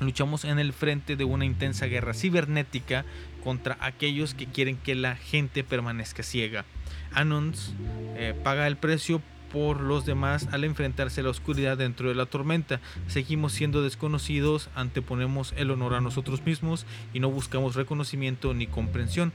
Luchamos 0.00 0.44
en 0.44 0.58
el 0.58 0.72
frente 0.72 1.16
de 1.16 1.24
una 1.24 1.44
intensa 1.44 1.86
guerra 1.86 2.14
cibernética 2.14 3.04
contra 3.42 3.76
aquellos 3.80 4.34
que 4.34 4.46
quieren 4.46 4.76
que 4.76 4.94
la 4.94 5.16
gente 5.16 5.64
permanezca 5.64 6.22
ciega. 6.22 6.64
Anons 7.12 7.74
eh, 8.16 8.34
paga 8.44 8.66
el 8.66 8.76
precio 8.76 9.20
por 9.52 9.80
los 9.80 10.06
demás 10.06 10.48
al 10.52 10.64
enfrentarse 10.64 11.20
a 11.20 11.24
la 11.24 11.30
oscuridad 11.30 11.76
dentro 11.76 12.08
de 12.08 12.14
la 12.14 12.26
tormenta. 12.26 12.80
Seguimos 13.08 13.52
siendo 13.52 13.82
desconocidos, 13.82 14.70
anteponemos 14.74 15.54
el 15.56 15.70
honor 15.70 15.94
a 15.94 16.00
nosotros 16.00 16.44
mismos 16.44 16.86
y 17.12 17.20
no 17.20 17.30
buscamos 17.30 17.74
reconocimiento 17.74 18.54
ni 18.54 18.66
comprensión. 18.66 19.32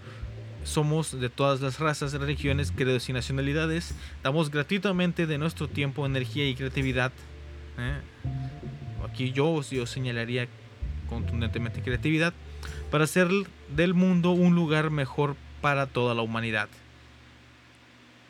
somos 0.64 1.20
de 1.20 1.30
todas 1.30 1.62
las 1.62 1.80
razas, 1.80 2.14
religiones, 2.14 2.72
credos 2.76 3.08
y 3.08 3.14
nacionalidades. 3.14 3.94
Damos 4.24 4.50
gratuitamente 4.50 5.28
de 5.28 5.38
nuestro 5.38 5.68
tiempo, 5.68 6.08
energía 6.08 6.50
y 6.50 6.56
creatividad. 6.56 7.12
¿eh? 7.78 8.00
Aquí 9.08 9.32
yo, 9.32 9.62
yo 9.62 9.86
señalaría 9.86 10.48
contundentemente 11.08 11.84
creatividad 11.84 12.34
para 12.92 13.04
hacer 13.06 13.30
del 13.76 13.94
mundo 13.94 14.32
un 14.32 14.56
lugar 14.56 14.90
mejor 14.92 15.36
para 15.62 15.88
toda 15.88 16.14
la 16.14 16.22
humanidad. 16.22 16.70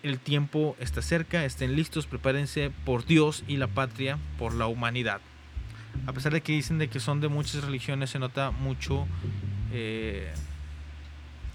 El 0.03 0.19
tiempo 0.19 0.75
está 0.79 1.01
cerca, 1.01 1.45
estén 1.45 1.75
listos, 1.75 2.05
prepárense 2.05 2.71
por 2.85 3.05
Dios 3.05 3.43
y 3.47 3.57
la 3.57 3.67
patria, 3.67 4.19
por 4.37 4.53
la 4.53 4.67
humanidad. 4.67 5.19
A 6.05 6.13
pesar 6.13 6.31
de 6.33 6.41
que 6.41 6.53
dicen 6.53 6.77
de 6.77 6.89
que 6.89 6.99
son 6.99 7.21
de 7.21 7.27
muchas 7.27 7.63
religiones, 7.63 8.11
se 8.11 8.19
nota 8.19 8.51
mucho 8.51 9.07
eh, 9.73 10.31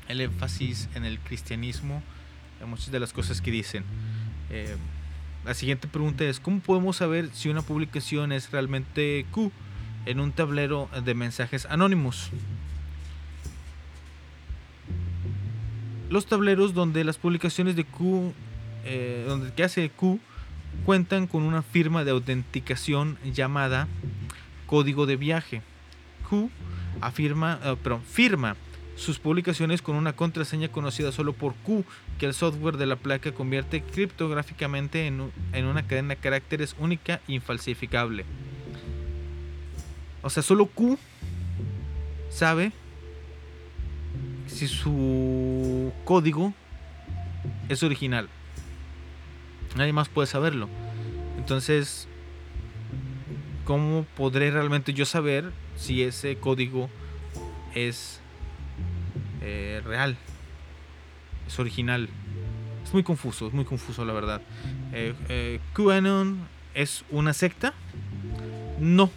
el 0.08 0.20
énfasis 0.20 0.88
en 0.94 1.04
el 1.04 1.20
cristianismo, 1.20 2.02
en 2.60 2.68
muchas 2.68 2.90
de 2.90 2.98
las 2.98 3.12
cosas 3.12 3.40
que 3.40 3.50
dicen. 3.50 3.84
Eh, 4.50 4.76
la 5.44 5.54
siguiente 5.54 5.88
pregunta 5.88 6.24
es, 6.24 6.40
¿cómo 6.40 6.60
podemos 6.60 6.96
saber 6.96 7.30
si 7.32 7.48
una 7.48 7.62
publicación 7.62 8.32
es 8.32 8.50
realmente 8.50 9.24
Q 9.30 9.52
en 10.06 10.20
un 10.20 10.32
tablero 10.32 10.90
de 11.04 11.14
mensajes 11.14 11.66
anónimos? 11.66 12.30
Los 16.10 16.26
tableros 16.26 16.74
donde 16.74 17.04
las 17.04 17.16
publicaciones 17.16 17.76
de 17.76 17.84
Q, 17.84 18.34
eh, 18.84 19.24
donde 19.26 19.52
que 19.54 19.62
hace 19.64 19.88
Q, 19.88 20.18
cuentan 20.84 21.26
con 21.26 21.44
una 21.44 21.62
firma 21.62 22.04
de 22.04 22.10
autenticación 22.10 23.16
llamada 23.24 23.86
código 24.66 25.06
de 25.06 25.16
viaje. 25.16 25.62
Q 26.28 26.50
afirma, 27.00 27.58
eh, 27.64 27.76
perdón, 27.82 28.02
firma 28.02 28.56
sus 28.96 29.18
publicaciones 29.18 29.80
con 29.82 29.94
una 29.96 30.12
contraseña 30.12 30.68
conocida 30.68 31.12
solo 31.12 31.32
por 31.32 31.54
Q, 31.54 31.84
que 32.18 32.26
el 32.26 32.34
software 32.34 32.76
de 32.76 32.86
la 32.86 32.96
placa 32.96 33.32
convierte 33.32 33.80
criptográficamente 33.82 35.06
en, 35.06 35.20
un- 35.22 35.32
en 35.52 35.64
una 35.66 35.86
cadena 35.86 36.10
de 36.16 36.20
caracteres 36.20 36.74
única 36.78 37.20
e 37.28 37.34
infalsificable. 37.34 38.24
O 40.22 40.28
sea, 40.28 40.42
solo 40.42 40.66
Q 40.66 40.98
sabe 42.30 42.72
si 44.50 44.68
su 44.68 45.92
código 46.04 46.52
es 47.68 47.82
original. 47.82 48.28
Nadie 49.76 49.92
más 49.92 50.08
puede 50.08 50.26
saberlo. 50.26 50.68
Entonces, 51.38 52.08
¿cómo 53.64 54.04
podré 54.16 54.50
realmente 54.50 54.92
yo 54.92 55.06
saber 55.06 55.52
si 55.76 56.02
ese 56.02 56.36
código 56.36 56.90
es 57.74 58.20
eh, 59.40 59.80
real? 59.84 60.16
Es 61.46 61.58
original. 61.58 62.08
Es 62.84 62.92
muy 62.92 63.02
confuso, 63.02 63.46
es 63.46 63.52
muy 63.52 63.64
confuso 63.64 64.04
la 64.04 64.12
verdad. 64.12 64.42
Eh, 64.92 65.14
eh, 65.28 65.60
es 66.74 67.04
una 67.10 67.32
secta? 67.32 67.72
No. 68.78 69.10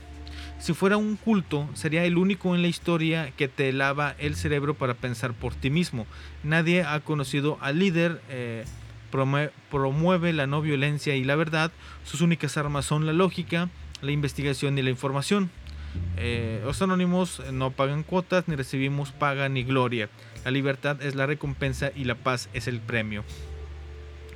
Si 0.63 0.71
fuera 0.73 0.95
un 0.95 1.17
culto, 1.17 1.67
sería 1.73 2.05
el 2.05 2.15
único 2.17 2.55
en 2.55 2.61
la 2.61 2.69
historia 2.69 3.31
que 3.35 3.49
te 3.49 3.73
lava 3.73 4.15
el 4.17 4.37
cerebro 4.37 4.75
para 4.75 4.93
pensar 4.93 5.33
por 5.33 5.53
ti 5.53 5.69
mismo. 5.69 6.07
Nadie 6.41 6.83
ha 6.83 7.01
conocido 7.01 7.57
al 7.59 7.79
líder, 7.79 8.21
eh, 8.29 8.63
promue- 9.11 9.51
promueve 9.69 10.31
la 10.31 10.47
no 10.47 10.61
violencia 10.61 11.17
y 11.17 11.25
la 11.25 11.35
verdad. 11.35 11.73
Sus 12.05 12.21
únicas 12.21 12.55
armas 12.55 12.85
son 12.85 13.05
la 13.05 13.11
lógica, 13.11 13.67
la 14.01 14.13
investigación 14.13 14.77
y 14.77 14.83
la 14.83 14.89
información. 14.89 15.49
Eh, 16.15 16.61
los 16.63 16.81
anónimos 16.81 17.41
no 17.51 17.71
pagan 17.71 18.03
cuotas, 18.03 18.47
ni 18.47 18.55
recibimos 18.55 19.11
paga 19.11 19.49
ni 19.49 19.63
gloria. 19.63 20.07
La 20.45 20.51
libertad 20.51 21.01
es 21.01 21.13
la 21.15 21.25
recompensa 21.25 21.91
y 21.93 22.05
la 22.05 22.15
paz 22.15 22.47
es 22.53 22.69
el 22.69 22.79
premio. 22.79 23.25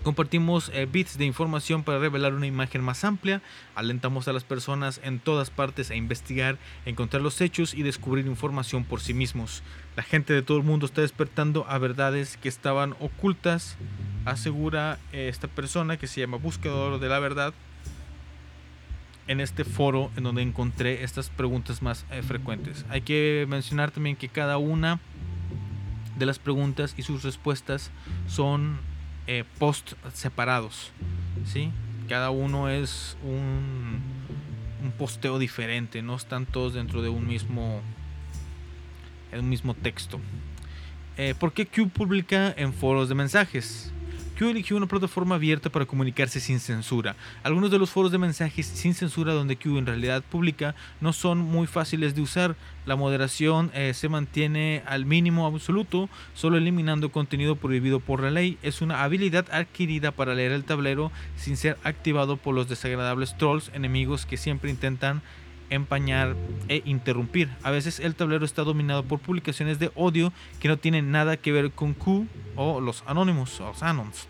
Compartimos 0.04 0.70
eh, 0.74 0.88
bits 0.90 1.18
de 1.18 1.26
información 1.26 1.84
para 1.84 2.00
revelar 2.00 2.34
una 2.34 2.48
imagen 2.48 2.84
más 2.84 3.04
amplia. 3.04 3.42
Alentamos 3.76 4.28
a 4.28 4.34
las 4.34 4.44
personas 4.44 5.00
en 5.04 5.20
todas 5.20 5.50
partes 5.50 5.92
a 5.92 5.96
investigar, 5.96 6.58
encontrar 6.86 7.22
los 7.22 7.42
hechos 7.42 7.74
y 7.74 7.84
descubrir 7.84 8.26
información 8.28 8.84
por 8.84 9.02
sí 9.02 9.14
mismos. 9.14 9.64
La 9.96 10.04
gente 10.04 10.34
de 10.34 10.42
todo 10.42 10.58
el 10.58 10.64
mundo 10.64 10.86
está 10.86 11.02
despertando 11.02 11.66
a 11.68 11.78
verdades 11.78 12.38
que 12.38 12.50
estaban 12.50 12.96
ocultas, 13.00 13.78
asegura 14.26 15.00
eh, 15.12 15.28
esta 15.30 15.48
persona 15.48 15.98
que 15.98 16.08
se 16.08 16.22
llama 16.22 16.38
Buscador 16.38 17.00
de 17.00 17.10
la 17.10 17.20
Verdad 17.20 17.54
en 19.28 19.42
este 19.42 19.64
foro 19.66 20.10
en 20.16 20.24
donde 20.24 20.42
encontré 20.42 21.04
estas 21.04 21.30
preguntas 21.30 21.82
más 21.82 22.06
eh, 22.12 22.22
frecuentes. 22.22 22.86
Hay 22.90 23.02
que 23.02 23.46
mencionar 23.50 23.92
también 23.92 24.16
que 24.16 24.30
cada 24.30 24.58
una 24.58 25.00
de 26.18 26.26
las 26.26 26.40
preguntas 26.40 26.96
y 26.98 27.04
sus 27.04 27.24
respuestas 27.24 27.92
son 28.28 28.80
eh, 29.28 29.44
post 29.60 29.94
separados. 30.14 30.92
¿sí? 31.46 31.72
Cada 32.10 32.30
uno 32.30 32.70
es 32.70 33.18
un, 33.24 34.02
un 34.84 34.92
posteo 34.98 35.40
diferente, 35.40 36.02
no 36.02 36.16
están 36.16 36.46
todos 36.46 36.74
dentro 36.74 37.02
de 37.02 37.10
un 37.10 37.28
mismo, 37.28 37.82
un 39.34 39.50
mismo 39.50 39.74
texto. 39.74 40.20
Eh, 41.18 41.36
¿Por 41.38 41.52
qué 41.52 41.66
Q 41.66 41.90
publica 41.90 42.54
en 42.58 42.74
foros 42.74 43.10
de 43.10 43.16
mensajes? 43.16 43.92
Q 44.38 44.50
eligió 44.50 44.78
una 44.78 44.86
plataforma 44.86 45.34
abierta 45.34 45.72
para 45.72 45.88
comunicarse 45.88 46.40
sin 46.40 46.60
censura. 46.60 47.16
Algunos 47.42 47.72
de 47.72 47.80
los 47.80 47.90
foros 47.90 48.12
de 48.12 48.20
mensajes 48.20 48.68
sin 48.68 48.94
censura 48.94 49.34
donde 49.34 49.56
Q 49.56 49.80
en 49.80 49.88
realidad 49.88 50.24
publica 50.24 50.76
no 51.02 51.12
son 51.12 51.40
muy 51.40 51.66
fáciles 51.66 52.14
de 52.14 52.22
usar. 52.22 52.56
La 52.86 52.96
moderación 52.96 53.72
eh, 53.74 53.94
se 53.96 54.10
mantiene 54.10 54.84
al 54.86 55.06
mínimo 55.06 55.48
absoluto, 55.48 56.08
solo 56.36 56.58
eliminando 56.58 57.12
contenido 57.12 57.56
prohibido 57.56 58.00
por 58.00 58.22
la 58.22 58.30
ley. 58.30 58.60
Es 58.62 58.84
una 58.84 59.04
habilidad 59.04 59.48
adquirida 59.52 60.12
para 60.12 60.36
leer 60.36 60.52
el 60.52 60.66
tablero 60.66 61.12
sin 61.36 61.58
ser 61.58 61.78
activado 61.84 62.38
por 62.38 62.54
los 62.54 62.70
desagradables 62.70 63.36
trolls 63.38 63.72
enemigos 63.74 64.28
que 64.28 64.38
siempre 64.38 64.70
intentan 64.70 65.24
empañar 65.70 66.36
e 66.70 66.82
interrumpir. 66.86 67.50
A 67.64 67.72
veces 67.72 68.00
el 68.00 68.16
tablero 68.16 68.46
está 68.46 68.64
dominado 68.64 69.04
por 69.04 69.20
publicaciones 69.20 69.80
de 69.80 69.92
odio 69.96 70.34
que 70.60 70.68
no 70.68 70.78
tienen 70.78 71.12
nada 71.12 71.38
que 71.38 71.52
ver 71.52 71.72
con 71.72 71.94
Q 71.94 72.28
o 72.56 72.82
los 72.82 73.04
anónimos 73.08 73.60
o 73.60 73.68
los 73.68 73.84
anons 73.84 74.28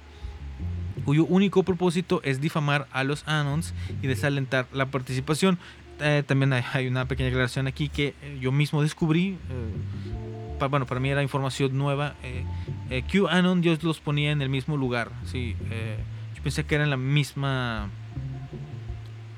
cuyo 1.07 1.23
único 1.23 1.63
propósito 1.63 2.19
es 2.25 2.41
difamar 2.41 2.85
a 2.91 3.05
los 3.05 3.25
anons 3.29 3.73
y 4.01 4.07
desalentar 4.07 4.67
la 4.73 4.87
participación. 4.87 5.57
Eh, 6.01 6.21
también 6.27 6.51
hay, 6.51 6.63
hay 6.73 6.87
una 6.87 7.07
pequeña 7.07 7.29
aclaración 7.29 7.65
aquí 7.65 7.87
que 7.87 8.13
eh, 8.21 8.37
yo 8.41 8.51
mismo 8.51 8.81
descubrí. 8.81 9.37
eh, 9.49 10.67
bueno, 10.69 10.85
para 10.85 10.99
mí 10.99 11.09
era 11.09 11.23
información 11.23 11.77
nueva. 11.77 12.15
eh, 12.23 12.43
eh, 12.89 13.03
QAnon 13.09 13.63
yo 13.63 13.77
los 13.83 14.01
ponía 14.01 14.31
en 14.31 14.41
el 14.41 14.49
mismo 14.49 14.75
lugar. 14.75 15.11
Sí, 15.25 15.55
eh, 15.71 15.97
yo 16.35 16.43
pensé 16.43 16.65
que 16.65 16.75
eran 16.75 16.89
la 16.89 16.97
misma 16.97 17.89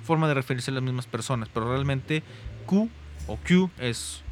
forma 0.09 0.27
de 0.27 0.33
referirse 0.33 0.71
a 0.71 0.73
las 0.73 0.81
mismas 0.81 1.05
personas, 1.05 1.49
pero 1.53 1.69
realmente 1.69 2.23
Q 2.65 2.89
o 3.27 3.37
Q 3.37 3.69
es 3.77 4.23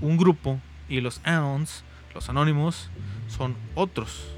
un 0.00 0.16
grupo 0.16 0.58
y 0.88 1.02
los 1.02 1.20
anons, 1.22 1.84
los 2.14 2.30
anónimos, 2.30 2.88
son 3.28 3.54
otros. 3.74 4.30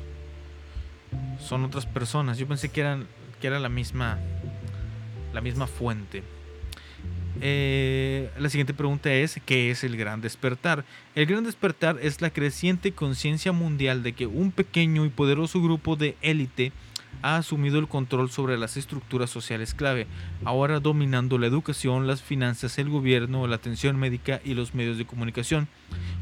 Son 1.39 1.63
otras 1.65 1.87
personas. 1.87 2.39
Yo 2.39 2.49
pensé 2.49 2.71
que 2.71 2.81
eran 2.81 3.07
que 3.41 3.47
era 3.47 3.61
la 3.61 3.69
misma 3.69 4.19
la 5.33 5.41
misma 5.41 5.69
fuente. 5.69 6.25
Eh, 7.41 8.33
la 8.37 8.49
siguiente 8.49 8.75
pregunta 8.75 9.13
es 9.13 9.41
¿qué 9.47 9.71
es 9.71 9.85
el 9.85 9.97
gran 9.97 10.21
despertar? 10.23 10.85
El 11.15 11.27
gran 11.27 11.45
despertar 11.45 11.99
es 12.03 12.21
la 12.21 12.31
creciente 12.31 12.91
conciencia 12.91 13.53
mundial 13.53 14.03
de 14.03 14.13
que 14.13 14.27
un 14.27 14.51
pequeño 14.51 15.05
y 15.05 15.11
poderoso 15.11 15.63
grupo 15.63 15.95
de 15.95 16.17
élite 16.21 16.73
ha 17.25 17.39
asumido 17.39 17.79
el 17.79 17.89
control 17.89 18.31
sobre 18.31 18.59
las 18.59 18.77
estructuras 18.77 19.31
sociales 19.31 19.73
clave, 19.73 20.07
ahora 20.45 20.79
dominando 20.79 21.39
la 21.39 21.47
educación, 21.47 22.07
las 22.07 22.21
finanzas, 22.21 22.79
el 22.79 22.91
gobierno, 22.91 23.47
la 23.47 23.57
atención 23.57 23.97
médica 23.97 24.43
y 24.45 24.53
los 24.53 24.75
medios 24.75 24.99
de 24.99 25.07
comunicación, 25.07 25.67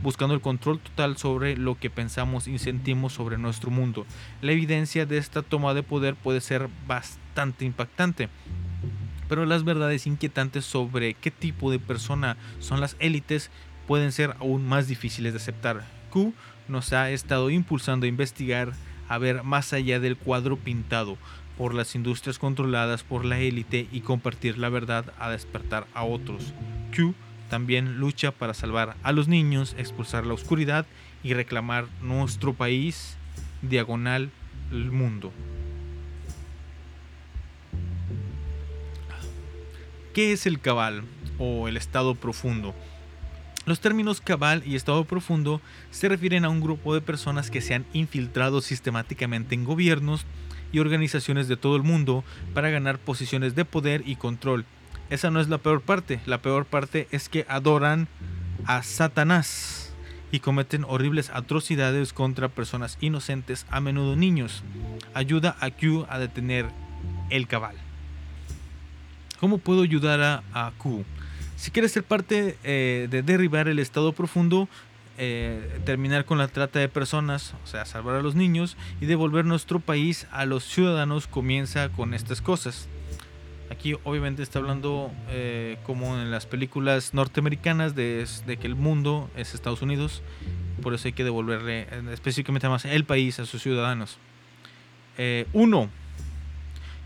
buscando 0.00 0.32
el 0.32 0.40
control 0.40 0.78
total 0.78 1.16
sobre 1.16 1.56
lo 1.56 1.76
que 1.76 1.90
pensamos 1.90 2.46
y 2.46 2.56
sentimos 2.60 3.14
sobre 3.14 3.36
nuestro 3.36 3.72
mundo. 3.72 4.06
La 4.42 4.52
evidencia 4.52 5.04
de 5.04 5.18
esta 5.18 5.42
toma 5.42 5.74
de 5.74 5.82
poder 5.82 6.14
puede 6.14 6.40
ser 6.40 6.68
bastante 6.86 7.64
impactante, 7.64 8.28
pero 9.28 9.44
las 9.44 9.64
verdades 9.64 10.06
inquietantes 10.06 10.64
sobre 10.64 11.14
qué 11.14 11.32
tipo 11.32 11.72
de 11.72 11.80
persona 11.80 12.36
son 12.60 12.80
las 12.80 12.94
élites 13.00 13.50
pueden 13.88 14.12
ser 14.12 14.36
aún 14.38 14.68
más 14.68 14.86
difíciles 14.86 15.32
de 15.32 15.40
aceptar. 15.40 15.84
Q 16.10 16.32
nos 16.68 16.92
ha 16.92 17.10
estado 17.10 17.50
impulsando 17.50 18.06
a 18.06 18.08
investigar 18.08 18.72
a 19.12 19.18
ver 19.18 19.42
más 19.42 19.74
allá 19.74 20.00
del 20.00 20.16
cuadro 20.16 20.56
pintado 20.56 21.18
por 21.58 21.74
las 21.74 21.94
industrias 21.94 22.38
controladas 22.38 23.02
por 23.02 23.26
la 23.26 23.40
élite 23.40 23.86
y 23.92 24.00
compartir 24.00 24.56
la 24.56 24.70
verdad 24.70 25.12
a 25.18 25.28
despertar 25.28 25.86
a 25.92 26.02
otros. 26.04 26.54
Q 26.96 27.14
también 27.50 27.98
lucha 27.98 28.30
para 28.30 28.54
salvar 28.54 28.96
a 29.02 29.12
los 29.12 29.28
niños, 29.28 29.74
expulsar 29.76 30.24
la 30.24 30.32
oscuridad 30.32 30.86
y 31.22 31.34
reclamar 31.34 31.88
nuestro 32.00 32.54
país 32.54 33.18
diagonal 33.60 34.30
el 34.70 34.90
mundo. 34.90 35.30
¿Qué 40.14 40.32
es 40.32 40.46
el 40.46 40.58
cabal 40.58 41.02
o 41.38 41.68
el 41.68 41.76
estado 41.76 42.14
profundo? 42.14 42.74
Los 43.64 43.80
términos 43.80 44.20
cabal 44.20 44.62
y 44.66 44.74
estado 44.74 45.04
profundo 45.04 45.60
se 45.90 46.08
refieren 46.08 46.44
a 46.44 46.48
un 46.48 46.60
grupo 46.60 46.94
de 46.94 47.00
personas 47.00 47.50
que 47.50 47.60
se 47.60 47.74
han 47.74 47.86
infiltrado 47.92 48.60
sistemáticamente 48.60 49.54
en 49.54 49.64
gobiernos 49.64 50.26
y 50.72 50.80
organizaciones 50.80 51.46
de 51.46 51.56
todo 51.56 51.76
el 51.76 51.82
mundo 51.82 52.24
para 52.54 52.70
ganar 52.70 52.98
posiciones 52.98 53.54
de 53.54 53.64
poder 53.64 54.02
y 54.06 54.16
control. 54.16 54.64
Esa 55.10 55.30
no 55.30 55.40
es 55.40 55.48
la 55.48 55.58
peor 55.58 55.80
parte, 55.80 56.20
la 56.26 56.42
peor 56.42 56.64
parte 56.64 57.06
es 57.12 57.28
que 57.28 57.46
adoran 57.48 58.08
a 58.64 58.82
Satanás 58.82 59.92
y 60.32 60.40
cometen 60.40 60.84
horribles 60.88 61.30
atrocidades 61.30 62.12
contra 62.12 62.48
personas 62.48 62.96
inocentes, 63.00 63.66
a 63.70 63.80
menudo 63.80 64.16
niños. 64.16 64.64
Ayuda 65.14 65.56
a 65.60 65.70
Q 65.70 66.06
a 66.08 66.18
detener 66.18 66.66
el 67.28 67.46
cabal. 67.46 67.76
¿Cómo 69.38 69.58
puedo 69.58 69.82
ayudar 69.82 70.42
a, 70.52 70.72
Q? 70.78 71.04
Si 71.62 71.70
quieres 71.70 71.92
ser 71.92 72.02
parte 72.02 72.58
eh, 72.64 73.06
de 73.08 73.22
derribar 73.22 73.68
el 73.68 73.78
estado 73.78 74.12
profundo, 74.12 74.68
eh, 75.16 75.78
terminar 75.84 76.24
con 76.24 76.38
la 76.38 76.48
trata 76.48 76.80
de 76.80 76.88
personas, 76.88 77.54
o 77.62 77.68
sea, 77.68 77.84
salvar 77.84 78.16
a 78.16 78.20
los 78.20 78.34
niños 78.34 78.76
y 79.00 79.06
devolver 79.06 79.44
nuestro 79.44 79.78
país 79.78 80.26
a 80.32 80.44
los 80.44 80.64
ciudadanos, 80.64 81.28
comienza 81.28 81.88
con 81.90 82.14
estas 82.14 82.42
cosas. 82.42 82.88
Aquí 83.70 83.94
obviamente 84.02 84.42
está 84.42 84.58
hablando 84.58 85.12
eh, 85.28 85.78
como 85.84 86.18
en 86.18 86.32
las 86.32 86.46
películas 86.46 87.14
norteamericanas 87.14 87.94
de, 87.94 88.26
que 88.60 88.66
el 88.66 88.74
mundo 88.74 89.30
es 89.36 89.54
Estados 89.54 89.82
Unidos, 89.82 90.20
por 90.82 90.94
eso 90.94 91.06
hay 91.06 91.12
que 91.12 91.22
devolverle 91.22 91.86
específicamente 92.12 92.68
más 92.68 92.84
el 92.86 93.04
país 93.04 93.38
a 93.38 93.46
sus 93.46 93.62
ciudadanos. 93.62 94.18
Uno, 95.52 95.90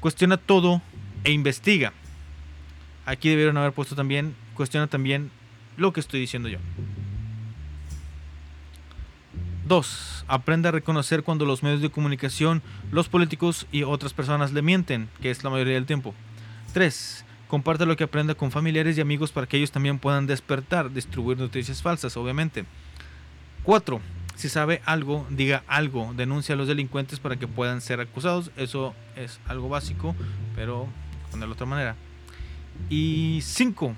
cuestiona 0.00 0.38
todo 0.38 0.80
e 1.24 1.32
investiga. 1.32 1.92
Aquí 3.04 3.28
debieron 3.28 3.58
haber 3.58 3.72
puesto 3.72 3.94
también, 3.94 4.34
cuestiona 4.56 4.88
también 4.88 5.30
lo 5.76 5.92
que 5.92 6.00
estoy 6.00 6.20
diciendo 6.20 6.48
yo. 6.48 6.58
2. 9.66 10.24
Aprenda 10.28 10.68
a 10.68 10.72
reconocer 10.72 11.22
cuando 11.22 11.44
los 11.44 11.62
medios 11.62 11.82
de 11.82 11.90
comunicación, 11.90 12.62
los 12.92 13.08
políticos 13.08 13.66
y 13.72 13.82
otras 13.82 14.12
personas 14.12 14.52
le 14.52 14.62
mienten, 14.62 15.08
que 15.20 15.30
es 15.30 15.42
la 15.44 15.50
mayoría 15.50 15.74
del 15.74 15.86
tiempo. 15.86 16.14
3. 16.72 17.24
Comparta 17.48 17.84
lo 17.84 17.96
que 17.96 18.04
aprenda 18.04 18.34
con 18.34 18.50
familiares 18.50 18.96
y 18.96 19.00
amigos 19.00 19.32
para 19.32 19.46
que 19.46 19.56
ellos 19.56 19.72
también 19.72 19.98
puedan 19.98 20.26
despertar, 20.26 20.92
distribuir 20.92 21.38
noticias 21.38 21.82
falsas, 21.82 22.16
obviamente. 22.16 22.64
4. 23.62 24.00
Si 24.36 24.48
sabe 24.48 24.82
algo, 24.84 25.26
diga 25.30 25.64
algo, 25.66 26.12
denuncia 26.14 26.54
a 26.54 26.58
los 26.58 26.68
delincuentes 26.68 27.18
para 27.20 27.36
que 27.36 27.48
puedan 27.48 27.80
ser 27.80 28.00
acusados. 28.00 28.50
Eso 28.56 28.94
es 29.16 29.40
algo 29.46 29.68
básico, 29.68 30.14
pero 30.54 30.88
ponerlo 31.30 31.54
de 31.54 31.56
otra 31.56 31.66
manera. 31.66 31.96
Y 32.90 33.40
5. 33.42 33.96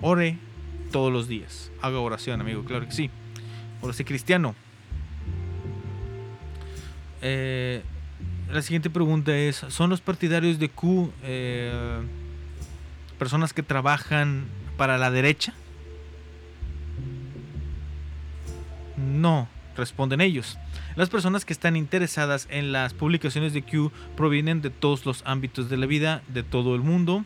Ore 0.00 0.38
todos 0.90 1.12
los 1.12 1.28
días. 1.28 1.70
Haga 1.82 1.98
oración, 1.98 2.40
amigo, 2.40 2.64
claro 2.64 2.86
que 2.86 2.92
sí. 2.92 3.10
Por 3.80 3.90
ese 3.90 4.04
cristiano. 4.04 4.54
Eh, 7.22 7.82
la 8.50 8.62
siguiente 8.62 8.90
pregunta 8.90 9.36
es: 9.36 9.56
¿Son 9.68 9.90
los 9.90 10.00
partidarios 10.00 10.58
de 10.58 10.68
Q 10.68 11.12
eh, 11.22 12.00
personas 13.18 13.52
que 13.52 13.62
trabajan 13.62 14.46
para 14.76 14.98
la 14.98 15.10
derecha? 15.10 15.52
No, 18.96 19.48
responden 19.76 20.20
ellos. 20.20 20.58
Las 20.96 21.08
personas 21.08 21.44
que 21.44 21.52
están 21.52 21.76
interesadas 21.76 22.48
en 22.50 22.72
las 22.72 22.94
publicaciones 22.94 23.52
de 23.52 23.62
Q 23.62 23.92
provienen 24.16 24.60
de 24.60 24.70
todos 24.70 25.06
los 25.06 25.22
ámbitos 25.24 25.70
de 25.70 25.76
la 25.76 25.86
vida, 25.86 26.22
de 26.28 26.42
todo 26.42 26.74
el 26.74 26.80
mundo, 26.80 27.24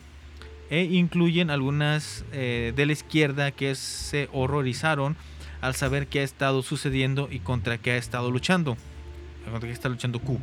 e 0.69 0.83
incluyen 0.83 1.49
algunas 1.49 2.25
eh, 2.31 2.73
de 2.75 2.85
la 2.85 2.93
izquierda 2.93 3.51
que 3.51 3.75
se 3.75 4.29
horrorizaron 4.33 5.15
al 5.61 5.75
saber 5.75 6.07
qué 6.07 6.19
ha 6.19 6.23
estado 6.23 6.61
sucediendo 6.61 7.27
y 7.31 7.39
contra 7.39 7.77
qué 7.77 7.91
ha 7.91 7.97
estado 7.97 8.31
luchando. 8.31 8.77
Contra 9.49 9.67
qué 9.67 9.73
está 9.73 9.89
luchando 9.89 10.19
Q. 10.19 10.39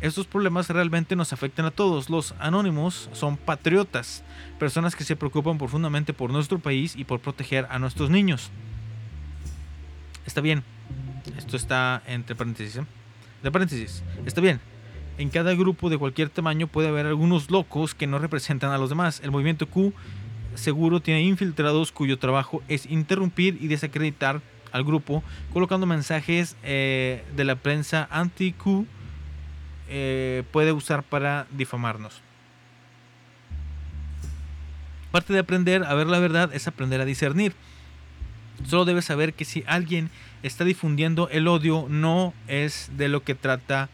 Estos 0.00 0.26
problemas 0.26 0.68
realmente 0.68 1.14
nos 1.14 1.32
afectan 1.32 1.64
a 1.64 1.70
todos. 1.70 2.10
Los 2.10 2.34
anónimos 2.40 3.08
son 3.12 3.36
patriotas, 3.36 4.24
personas 4.58 4.96
que 4.96 5.04
se 5.04 5.14
preocupan 5.14 5.58
profundamente 5.58 6.12
por 6.12 6.30
nuestro 6.30 6.58
país 6.58 6.96
y 6.96 7.04
por 7.04 7.20
proteger 7.20 7.66
a 7.70 7.78
nuestros 7.78 8.10
niños. 8.10 8.50
Está 10.26 10.40
bien. 10.40 10.64
Esto 11.38 11.56
está 11.56 12.02
entre 12.06 12.34
paréntesis. 12.34 12.76
¿eh? 12.76 12.86
De 13.42 13.50
paréntesis. 13.52 14.02
Está 14.26 14.40
bien. 14.40 14.60
En 15.18 15.28
cada 15.28 15.54
grupo 15.54 15.90
de 15.90 15.98
cualquier 15.98 16.30
tamaño 16.30 16.66
puede 16.66 16.88
haber 16.88 17.06
algunos 17.06 17.50
locos 17.50 17.94
que 17.94 18.06
no 18.06 18.18
representan 18.18 18.70
a 18.72 18.78
los 18.78 18.88
demás. 18.88 19.20
El 19.22 19.30
movimiento 19.30 19.66
Q 19.68 19.92
seguro 20.54 21.00
tiene 21.00 21.22
infiltrados 21.22 21.92
cuyo 21.92 22.18
trabajo 22.18 22.62
es 22.68 22.86
interrumpir 22.86 23.58
y 23.60 23.68
desacreditar 23.68 24.40
al 24.72 24.84
grupo 24.84 25.22
colocando 25.52 25.86
mensajes 25.86 26.56
eh, 26.62 27.24
de 27.36 27.44
la 27.44 27.56
prensa 27.56 28.08
anti-Q 28.10 28.86
eh, 29.88 30.44
puede 30.50 30.72
usar 30.72 31.02
para 31.02 31.46
difamarnos. 31.50 32.22
Parte 35.10 35.34
de 35.34 35.40
aprender 35.40 35.84
a 35.84 35.92
ver 35.92 36.06
la 36.06 36.18
verdad 36.18 36.54
es 36.54 36.66
aprender 36.66 37.02
a 37.02 37.04
discernir. 37.04 37.52
Solo 38.64 38.86
debes 38.86 39.04
saber 39.04 39.34
que 39.34 39.44
si 39.44 39.62
alguien 39.66 40.10
está 40.42 40.64
difundiendo 40.64 41.28
el 41.28 41.48
odio 41.48 41.86
no 41.88 42.32
es 42.48 42.90
de 42.96 43.08
lo 43.08 43.22
que 43.22 43.34
trata 43.34 43.90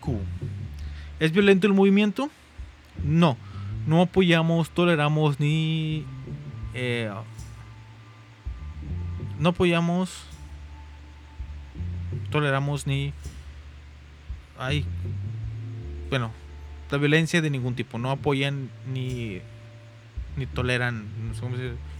Q. 0.00 0.18
¿Es 1.22 1.30
violento 1.30 1.68
el 1.68 1.72
movimiento? 1.72 2.30
No. 3.04 3.36
No 3.86 4.02
apoyamos, 4.02 4.70
toleramos 4.70 5.38
ni... 5.38 6.04
eh, 6.74 7.12
no 9.38 9.50
apoyamos, 9.50 10.24
toleramos 12.30 12.88
ni... 12.88 13.12
Ay, 14.58 14.84
bueno, 16.10 16.32
la 16.90 16.98
violencia 16.98 17.40
de 17.40 17.50
ningún 17.50 17.76
tipo. 17.76 17.98
No 17.98 18.10
apoyan 18.10 18.68
ni, 18.92 19.40
ni 20.36 20.46
toleran, 20.46 21.06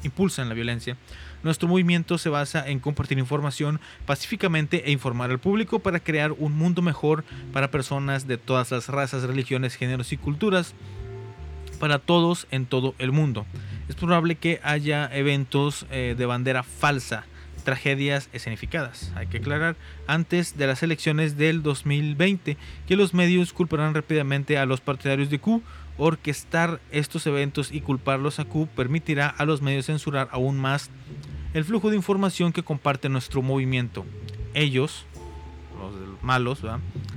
impulsan 0.02 0.48
la 0.48 0.54
violencia. 0.56 0.96
Nuestro 1.42 1.68
movimiento 1.68 2.18
se 2.18 2.28
basa 2.28 2.68
en 2.68 2.78
compartir 2.78 3.18
información 3.18 3.80
pacíficamente 4.06 4.84
e 4.86 4.92
informar 4.92 5.30
al 5.30 5.38
público 5.38 5.80
para 5.80 6.00
crear 6.00 6.32
un 6.32 6.52
mundo 6.52 6.82
mejor 6.82 7.24
para 7.52 7.70
personas 7.70 8.26
de 8.26 8.38
todas 8.38 8.70
las 8.70 8.88
razas, 8.88 9.24
religiones, 9.24 9.74
géneros 9.74 10.12
y 10.12 10.16
culturas, 10.16 10.74
para 11.80 11.98
todos 11.98 12.46
en 12.52 12.66
todo 12.66 12.94
el 12.98 13.10
mundo. 13.10 13.44
Es 13.88 13.96
probable 13.96 14.36
que 14.36 14.60
haya 14.62 15.10
eventos 15.12 15.84
eh, 15.90 16.14
de 16.16 16.26
bandera 16.26 16.62
falsa, 16.62 17.24
tragedias 17.64 18.28
escenificadas. 18.32 19.12
Hay 19.16 19.26
que 19.26 19.38
aclarar 19.38 19.76
antes 20.06 20.56
de 20.56 20.66
las 20.66 20.82
elecciones 20.82 21.36
del 21.36 21.62
2020 21.62 22.56
que 22.86 22.96
los 22.96 23.14
medios 23.14 23.52
culparán 23.52 23.94
rápidamente 23.94 24.58
a 24.58 24.66
los 24.66 24.80
partidarios 24.80 25.30
de 25.30 25.40
Q. 25.40 25.62
Orquestar 26.04 26.80
estos 26.90 27.28
eventos 27.28 27.70
y 27.70 27.80
culparlos 27.80 28.40
a 28.40 28.44
Q 28.44 28.68
permitirá 28.74 29.28
a 29.28 29.44
los 29.44 29.62
medios 29.62 29.86
censurar 29.86 30.28
aún 30.32 30.58
más 30.58 30.90
el 31.54 31.64
flujo 31.64 31.90
de 31.90 31.96
información 31.96 32.52
que 32.52 32.64
comparte 32.64 33.08
nuestro 33.08 33.40
movimiento. 33.40 34.04
Ellos, 34.52 35.06
los 35.78 36.20
malos, 36.20 36.64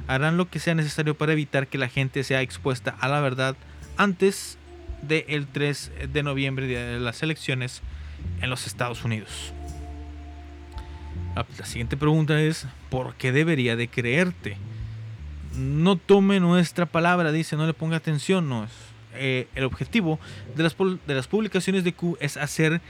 harán 0.05 0.37
lo 0.37 0.51
que 0.51 0.59
sea 0.59 0.75
necesario 0.75 1.17
para 1.17 1.33
evitar 1.33 1.65
que 1.65 1.79
la 1.79 1.87
gente 1.87 2.23
sea 2.23 2.43
expuesta 2.43 2.95
a 2.99 3.07
la 3.07 3.21
verdad 3.21 3.55
antes 3.97 4.59
del 5.01 5.47
3 5.47 5.91
de 6.13 6.21
noviembre 6.21 6.67
de 6.67 6.99
las 6.99 7.23
elecciones 7.23 7.81
en 8.39 8.51
los 8.51 8.67
Estados 8.67 9.03
Unidos. 9.03 9.51
Ah, 11.35 11.43
La 11.57 11.65
siguiente 11.65 11.97
pregunta 11.97 12.39
es, 12.39 12.67
¿por 12.91 13.15
qué 13.15 13.31
debería 13.31 13.75
de 13.75 13.87
creerte? 13.87 14.57
No 15.57 15.95
tome 15.95 16.39
nuestra 16.39 16.85
palabra, 16.85 17.31
dice, 17.31 17.55
no 17.55 17.65
le 17.65 17.73
ponga 17.73 17.97
atención, 17.97 18.49
no 18.49 18.65
es. 18.65 18.71
eh, 19.17 19.47
el 19.55 19.63
objetivo 19.63 20.19
de 20.55 20.63
las, 20.63 20.75
de 20.77 21.15
las 21.15 21.27
publicaciones 21.27 21.83
de 21.83 21.93
Q 21.93 22.17
es 22.19 22.37
hacer 22.37 22.81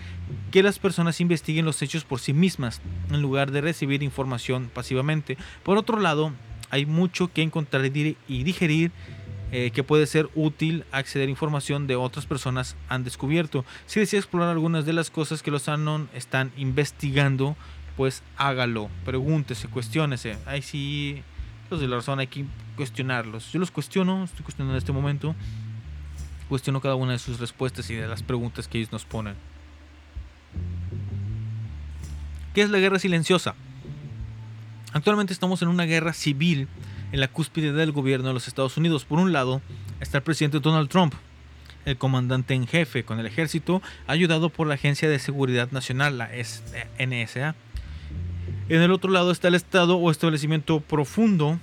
que 0.51 0.63
las 0.63 0.79
personas 0.79 1.21
investiguen 1.21 1.65
los 1.65 1.81
hechos 1.81 2.03
por 2.03 2.19
sí 2.19 2.33
mismas, 2.33 2.81
en 3.11 3.21
lugar 3.21 3.51
de 3.51 3.61
recibir 3.61 4.03
información 4.03 4.69
pasivamente. 4.73 5.37
Por 5.63 5.77
otro 5.77 5.99
lado, 5.99 6.31
hay 6.69 6.85
mucho 6.85 7.31
que 7.31 7.41
encontrar 7.41 7.85
y 7.85 8.43
digerir 8.43 8.91
eh, 9.51 9.71
que 9.71 9.83
puede 9.83 10.07
ser 10.07 10.29
útil 10.35 10.83
acceder 10.91 11.27
a 11.27 11.31
información 11.31 11.87
de 11.87 11.95
otras 11.95 12.25
personas 12.25 12.75
han 12.89 13.03
descubierto. 13.03 13.63
Si 13.85 13.99
desea 13.99 14.19
explorar 14.19 14.49
algunas 14.49 14.85
de 14.85 14.93
las 14.93 15.09
cosas 15.09 15.43
que 15.43 15.51
los 15.51 15.69
Anon 15.69 16.09
están 16.13 16.51
investigando, 16.57 17.55
pues 17.95 18.23
hágalo, 18.35 18.89
pregúntese, 19.05 19.67
cuestiónese. 19.67 20.37
Ahí 20.45 20.61
sí, 20.61 21.23
los 21.69 21.79
de 21.79 21.87
la 21.87 21.95
razón 21.97 22.19
hay 22.19 22.27
que 22.27 22.45
cuestionarlos. 22.75 23.51
Yo 23.51 23.59
los 23.59 23.71
cuestiono, 23.71 24.23
estoy 24.23 24.43
cuestionando 24.43 24.73
en 24.73 24.77
este 24.77 24.91
momento. 24.91 25.35
Cuestiono 26.49 26.79
cada 26.81 26.95
una 26.95 27.13
de 27.13 27.19
sus 27.19 27.39
respuestas 27.39 27.89
y 27.89 27.95
de 27.95 28.07
las 28.07 28.21
preguntas 28.21 28.67
que 28.67 28.77
ellos 28.77 28.91
nos 28.91 29.03
ponen. 29.05 29.33
¿Qué 32.53 32.61
es 32.61 32.69
la 32.69 32.79
guerra 32.79 32.99
silenciosa? 32.99 33.55
Actualmente 34.93 35.33
estamos 35.33 35.61
en 35.61 35.67
una 35.67 35.83
guerra 35.85 36.13
civil 36.13 36.67
en 37.11 37.19
la 37.19 37.27
cúspide 37.27 37.73
del 37.73 37.91
gobierno 37.91 38.27
de 38.29 38.33
los 38.33 38.47
Estados 38.47 38.77
Unidos. 38.77 39.03
Por 39.05 39.19
un 39.19 39.33
lado 39.33 39.61
está 39.99 40.19
el 40.19 40.23
presidente 40.23 40.59
Donald 40.59 40.89
Trump. 40.89 41.13
el 41.85 41.97
comandante 41.97 42.55
en 42.55 42.65
jefe 42.65 43.03
con 43.05 43.19
el 43.19 43.27
ejército, 43.27 43.79
ayudado 44.07 44.49
por 44.49 44.65
la 44.65 44.73
Agencia 44.73 45.07
de 45.07 45.19
Seguridad 45.19 45.69
Nacional, 45.71 46.17
la 46.17 46.33
S- 46.33 46.63
NSA. 46.97 47.53
En 48.67 48.81
el 48.81 48.91
otro 48.91 49.11
lado 49.11 49.29
está 49.29 49.47
el 49.47 49.53
Estado 49.53 49.95
o 49.97 50.09
establecimiento 50.09 50.79
profundo, 50.79 51.59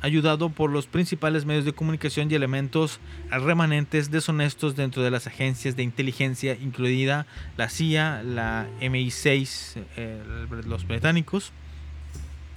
ayudado 0.00 0.48
por 0.48 0.70
los 0.70 0.86
principales 0.86 1.44
medios 1.44 1.66
de 1.66 1.74
comunicación 1.74 2.30
y 2.30 2.34
elementos 2.34 2.98
remanentes 3.30 4.10
deshonestos 4.10 4.74
dentro 4.74 5.02
de 5.02 5.10
las 5.10 5.26
agencias 5.26 5.76
de 5.76 5.82
inteligencia, 5.82 6.54
incluida 6.54 7.26
la 7.58 7.68
CIA, 7.68 8.22
la 8.22 8.68
MI6, 8.80 9.82
eh, 9.98 10.22
los 10.64 10.86
británicos, 10.86 11.52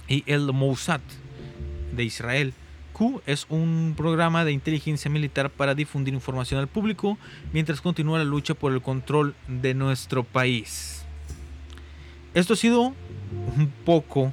y 0.08 0.24
el 0.26 0.50
Mossad 0.50 1.02
de 1.94 2.04
Israel. 2.04 2.54
Q 2.94 3.20
es 3.26 3.44
un 3.50 3.92
programa 3.98 4.46
de 4.46 4.52
inteligencia 4.52 5.10
militar 5.10 5.50
para 5.50 5.74
difundir 5.74 6.14
información 6.14 6.58
al 6.58 6.68
público 6.68 7.18
mientras 7.52 7.82
continúa 7.82 8.18
la 8.18 8.24
lucha 8.24 8.54
por 8.54 8.72
el 8.72 8.80
control 8.80 9.34
de 9.46 9.74
nuestro 9.74 10.24
país. 10.24 11.04
Esto 12.32 12.54
ha 12.54 12.56
sido 12.56 12.94
un 13.30 13.72
poco 13.84 14.32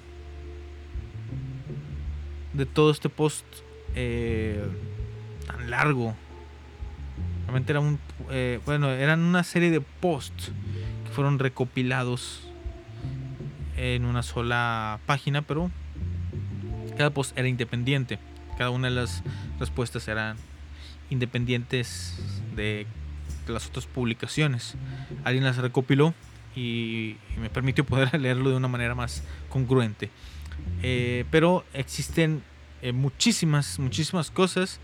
de 2.53 2.65
todo 2.65 2.91
este 2.91 3.09
post 3.09 3.45
eh, 3.95 4.63
tan 5.45 5.69
largo. 5.69 6.15
Realmente 7.43 7.71
era 7.71 7.79
un. 7.79 7.99
eh, 8.29 8.59
bueno, 8.65 8.89
eran 8.91 9.21
una 9.21 9.43
serie 9.43 9.71
de 9.71 9.81
posts 9.81 10.51
que 11.05 11.11
fueron 11.11 11.39
recopilados 11.39 12.47
en 13.77 14.05
una 14.05 14.23
sola 14.23 14.99
página, 15.05 15.43
pero 15.43 15.71
cada 16.97 17.11
post 17.11 17.37
era 17.37 17.47
independiente. 17.47 18.19
Cada 18.57 18.71
una 18.71 18.89
de 18.89 18.95
las 18.95 19.23
respuestas 19.59 20.07
eran 20.07 20.35
independientes 21.09 22.41
de 22.55 22.87
las 23.47 23.67
otras 23.67 23.85
publicaciones. 23.85 24.75
Alguien 25.23 25.43
las 25.43 25.57
recopiló 25.57 26.13
y, 26.57 27.17
me 27.39 27.49
permitió 27.49 27.85
poder 27.85 28.13
leerlo 28.19 28.49
de 28.49 28.55
una 28.55 28.67
manera 28.67 28.95
más 28.95 29.23
congruente. 29.49 30.09
Eh, 30.81 31.25
pero 31.29 31.63
existen 31.73 32.41
eh, 32.81 32.91
muchísimas, 32.91 33.77
muchísimas 33.77 34.31
cosas 34.31 34.79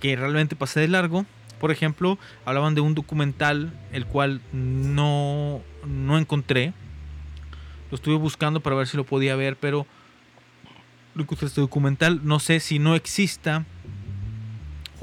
que 0.00 0.14
realmente 0.14 0.54
pasé 0.54 0.80
de 0.80 0.88
largo. 0.88 1.26
Por 1.58 1.70
ejemplo, 1.70 2.18
hablaban 2.44 2.74
de 2.74 2.80
un 2.80 2.94
documental 2.94 3.72
el 3.92 4.06
cual 4.06 4.40
no, 4.52 5.62
no 5.86 6.18
encontré. 6.18 6.72
Lo 7.90 7.96
estuve 7.96 8.16
buscando 8.16 8.60
para 8.60 8.76
ver 8.76 8.86
si 8.86 8.96
lo 8.96 9.04
podía 9.04 9.34
ver, 9.34 9.56
pero 9.56 9.86
no 11.14 11.22
encontré 11.22 11.48
este 11.48 11.60
documental. 11.60 12.20
No 12.22 12.38
sé 12.38 12.60
si 12.60 12.78
no 12.78 12.94
exista 12.94 13.64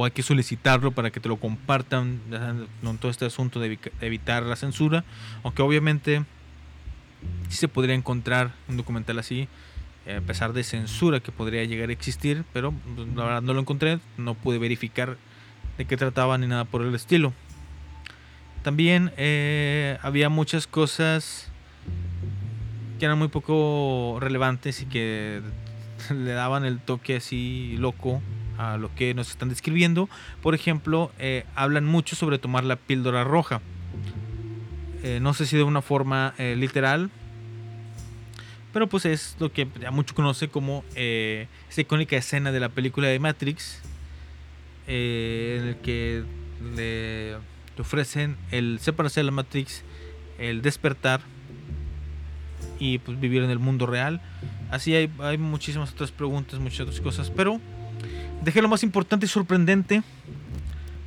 o 0.02 0.06
hay 0.06 0.12
que 0.12 0.24
solicitarlo 0.24 0.92
para 0.92 1.12
que 1.12 1.20
te 1.20 1.30
lo 1.30 1.38
compartan 1.38 2.20
con 2.84 2.98
todo 2.98 3.12
este 3.12 3.26
asunto 3.26 3.60
de 3.60 3.78
evitar 4.02 4.42
la 4.42 4.56
censura. 4.56 5.04
Aunque 5.44 5.62
obviamente 5.62 6.26
sí 7.50 7.58
se 7.58 7.68
podría 7.68 7.94
encontrar 7.94 8.52
un 8.68 8.78
documental 8.78 9.20
así, 9.20 9.48
eh, 10.08 10.16
a 10.16 10.22
pesar 10.22 10.54
de 10.54 10.64
censura 10.64 11.20
que 11.20 11.32
podría 11.32 11.64
llegar 11.66 11.90
a 11.90 11.94
existir, 11.94 12.44
pero 12.52 12.74
pues, 12.96 13.08
la 13.16 13.26
verdad 13.26 13.42
no 13.44 13.54
lo 13.54 13.60
encontré, 13.60 14.00
no 14.18 14.34
pude 14.34 14.58
verificar 14.58 15.18
de 15.78 15.86
qué 15.86 15.98
trataba 15.98 16.36
ni 16.40 16.48
nada 16.48 16.66
por 16.66 16.82
el 16.82 16.96
estilo. 16.96 17.32
También 18.64 19.12
eh, 19.18 20.00
había 20.02 20.30
muchas 20.30 20.66
cosas 20.66 21.48
que 22.98 23.06
eran 23.06 23.20
muy 23.20 23.28
poco 23.28 24.18
relevantes 24.20 24.82
y 24.82 24.86
que 24.88 25.42
le 26.10 26.32
daban 26.32 26.66
el 26.66 26.80
toque 26.80 27.18
así 27.18 27.76
loco 27.78 28.20
a 28.62 28.78
lo 28.78 28.94
que 28.94 29.14
nos 29.14 29.30
están 29.30 29.50
describiendo. 29.50 30.08
Por 30.42 30.54
ejemplo, 30.54 31.12
eh, 31.18 31.46
hablan 31.56 31.86
mucho 31.86 32.16
sobre 32.16 32.38
tomar 32.38 32.64
la 32.64 32.76
píldora 32.76 33.24
roja. 33.24 33.62
Eh, 35.04 35.20
no 35.20 35.34
sé 35.34 35.48
si 35.48 35.58
de 35.58 35.64
una 35.64 35.82
forma 35.82 36.36
eh, 36.38 36.56
literal, 36.56 37.10
pero 38.72 38.88
pues 38.88 39.06
es 39.06 39.36
lo 39.40 39.52
que 39.52 39.68
ya 39.80 39.90
mucho 39.90 40.14
conoce 40.14 40.48
como 40.48 40.86
esa 40.96 41.82
icónica 41.82 42.16
escena 42.16 42.52
de 42.52 42.60
la 42.60 42.70
película 42.70 43.08
de 43.08 43.20
Matrix, 43.20 43.82
en 44.88 45.68
el 45.68 45.78
que 45.78 46.24
le 46.76 47.36
ofrecen 47.80 48.38
el 48.52 48.80
separarse 48.80 49.22
de 49.22 49.24
la 49.26 49.32
Matrix, 49.32 49.84
el 50.38 50.62
despertar 50.62 51.22
y 52.80 53.00
pues 53.00 53.20
vivir 53.20 53.44
en 53.44 53.50
el 53.50 53.60
mundo 53.60 53.88
real. 53.88 54.22
Así 54.70 54.96
hay, 54.96 55.10
hay 55.20 55.38
muchísimas 55.38 55.92
otras 55.92 56.12
preguntas, 56.12 56.60
muchas 56.60 56.82
otras 56.82 57.02
cosas, 57.02 57.32
pero 57.32 57.60
dejé 58.42 58.62
lo 58.62 58.68
más 58.68 58.84
importante 58.84 59.26
y 59.26 59.30
sorprendente 59.30 60.04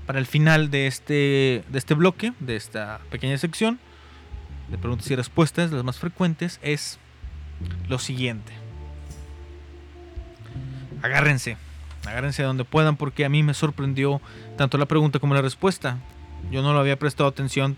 para 0.06 0.18
el 0.18 0.26
final 0.26 0.70
de 0.70 0.86
este, 0.86 1.64
de 1.68 1.78
este 1.78 1.94
bloque, 1.94 2.32
de 2.40 2.56
esta 2.56 3.00
pequeña 3.10 3.38
sección 3.38 3.78
de 4.68 4.78
preguntas 4.78 5.10
y 5.10 5.16
respuestas, 5.16 5.72
las 5.72 5.84
más 5.84 5.98
frecuentes, 5.98 6.58
es 6.62 6.98
lo 7.88 7.98
siguiente. 7.98 8.52
Agárrense, 11.02 11.56
agárrense 12.06 12.42
de 12.42 12.46
donde 12.46 12.64
puedan 12.64 12.96
porque 12.96 13.24
a 13.24 13.28
mí 13.28 13.42
me 13.42 13.54
sorprendió 13.54 14.20
tanto 14.56 14.78
la 14.78 14.86
pregunta 14.86 15.18
como 15.18 15.34
la 15.34 15.42
respuesta. 15.42 15.98
Yo 16.50 16.62
no 16.62 16.72
lo 16.72 16.80
había 16.80 16.98
prestado 16.98 17.28
atención, 17.28 17.76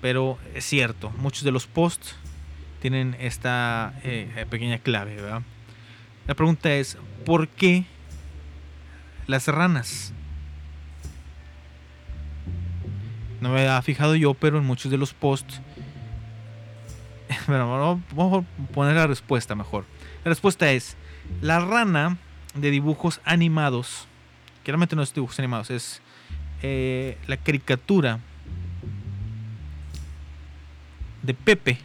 pero 0.00 0.38
es 0.54 0.64
cierto, 0.64 1.10
muchos 1.18 1.44
de 1.44 1.52
los 1.52 1.66
posts 1.66 2.16
tienen 2.80 3.16
esta 3.20 3.94
eh, 4.02 4.46
pequeña 4.48 4.78
clave. 4.78 5.16
La 6.26 6.34
pregunta 6.34 6.72
es, 6.72 6.96
¿por 7.24 7.48
qué 7.48 7.84
las 9.28 9.46
ranas? 9.46 10.12
No 13.40 13.50
me 13.50 13.60
había 13.60 13.80
fijado 13.82 14.16
yo, 14.16 14.34
pero 14.34 14.58
en 14.58 14.64
muchos 14.64 14.90
de 14.90 14.98
los 14.98 15.14
posts 15.14 15.60
bueno, 17.46 18.00
vamos 18.14 18.44
a 18.44 18.72
poner 18.72 18.96
la 18.96 19.06
respuesta 19.06 19.54
mejor. 19.54 19.84
La 20.24 20.30
respuesta 20.30 20.70
es: 20.70 20.96
la 21.40 21.60
rana 21.60 22.16
de 22.54 22.70
dibujos 22.70 23.20
animados, 23.24 24.06
que 24.64 24.72
realmente 24.72 24.96
no 24.96 25.02
es 25.02 25.14
dibujos 25.14 25.38
animados, 25.38 25.70
es 25.70 26.00
eh, 26.62 27.18
la 27.26 27.36
caricatura 27.36 28.20
de 31.22 31.34
Pepe. 31.34 31.78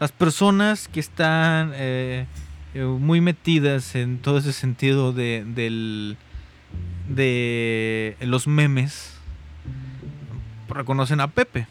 Las 0.00 0.12
personas 0.12 0.88
que 0.88 1.00
están 1.00 1.72
eh, 1.74 2.26
muy 2.74 3.20
metidas 3.20 3.94
en 3.94 4.18
todo 4.18 4.38
ese 4.38 4.52
sentido 4.52 5.12
de, 5.12 5.44
del, 5.46 6.16
de 7.08 8.16
los 8.20 8.46
memes 8.46 9.14
reconocen 10.68 11.20
a 11.20 11.28
Pepe 11.28 11.66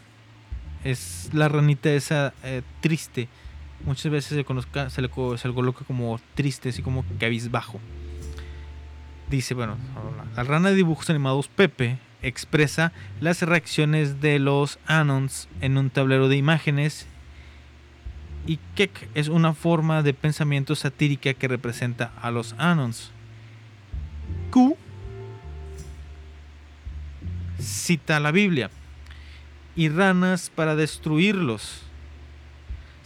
es 0.84 1.30
la 1.32 1.48
ranita 1.48 1.90
esa 1.90 2.34
eh, 2.44 2.62
triste. 2.80 3.28
Muchas 3.84 4.12
veces 4.12 4.36
se, 4.36 4.44
conozca, 4.44 4.90
se, 4.90 5.02
le, 5.02 5.10
se 5.36 5.48
le 5.48 5.54
coloca 5.54 5.84
como 5.84 6.20
triste, 6.34 6.68
así 6.68 6.82
como 6.82 7.04
cabizbajo. 7.18 7.80
Dice, 9.30 9.54
bueno, 9.54 9.76
la 10.36 10.44
rana 10.44 10.68
de 10.70 10.76
dibujos 10.76 11.10
animados 11.10 11.48
Pepe 11.48 11.98
expresa 12.22 12.92
las 13.20 13.42
reacciones 13.42 14.20
de 14.20 14.38
los 14.38 14.78
Anons 14.86 15.48
en 15.60 15.76
un 15.76 15.90
tablero 15.90 16.28
de 16.28 16.36
imágenes 16.36 17.06
y 18.46 18.58
Kek 18.74 19.08
es 19.14 19.28
una 19.28 19.54
forma 19.54 20.02
de 20.02 20.14
pensamiento 20.14 20.74
satírica 20.74 21.34
que 21.34 21.48
representa 21.48 22.12
a 22.20 22.30
los 22.30 22.54
Anons. 22.58 23.10
Q 24.50 24.76
cita 27.58 28.20
la 28.20 28.30
Biblia 28.30 28.70
y 29.76 29.88
ranas 29.88 30.50
para 30.54 30.76
destruirlos. 30.76 31.82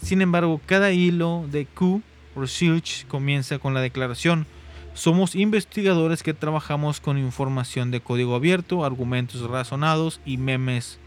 Sin 0.01 0.21
embargo, 0.21 0.61
cada 0.65 0.91
hilo 0.91 1.45
de 1.49 1.65
Q 1.65 2.01
Research 2.35 3.05
comienza 3.07 3.59
con 3.59 3.73
la 3.73 3.81
declaración: 3.81 4.45
Somos 4.93 5.35
investigadores 5.35 6.23
que 6.23 6.33
trabajamos 6.33 6.99
con 6.99 7.17
información 7.17 7.91
de 7.91 8.01
código 8.01 8.35
abierto, 8.35 8.85
argumentos 8.85 9.41
razonados 9.49 10.19
y 10.25 10.37
memes 10.37 10.99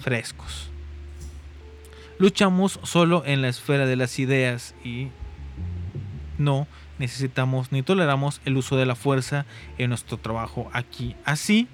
frescos. 0.00 0.70
Luchamos 2.18 2.80
solo 2.82 3.22
en 3.26 3.42
la 3.42 3.48
esfera 3.48 3.86
de 3.86 3.96
las 3.96 4.18
ideas 4.18 4.74
y 4.84 5.08
no 6.36 6.66
necesitamos 6.98 7.70
ni 7.70 7.82
toleramos 7.82 8.40
el 8.44 8.56
uso 8.56 8.76
de 8.76 8.86
la 8.86 8.96
fuerza 8.96 9.46
en 9.78 9.90
nuestro 9.90 10.16
trabajo 10.16 10.68
aquí. 10.72 11.14
Así, 11.24 11.68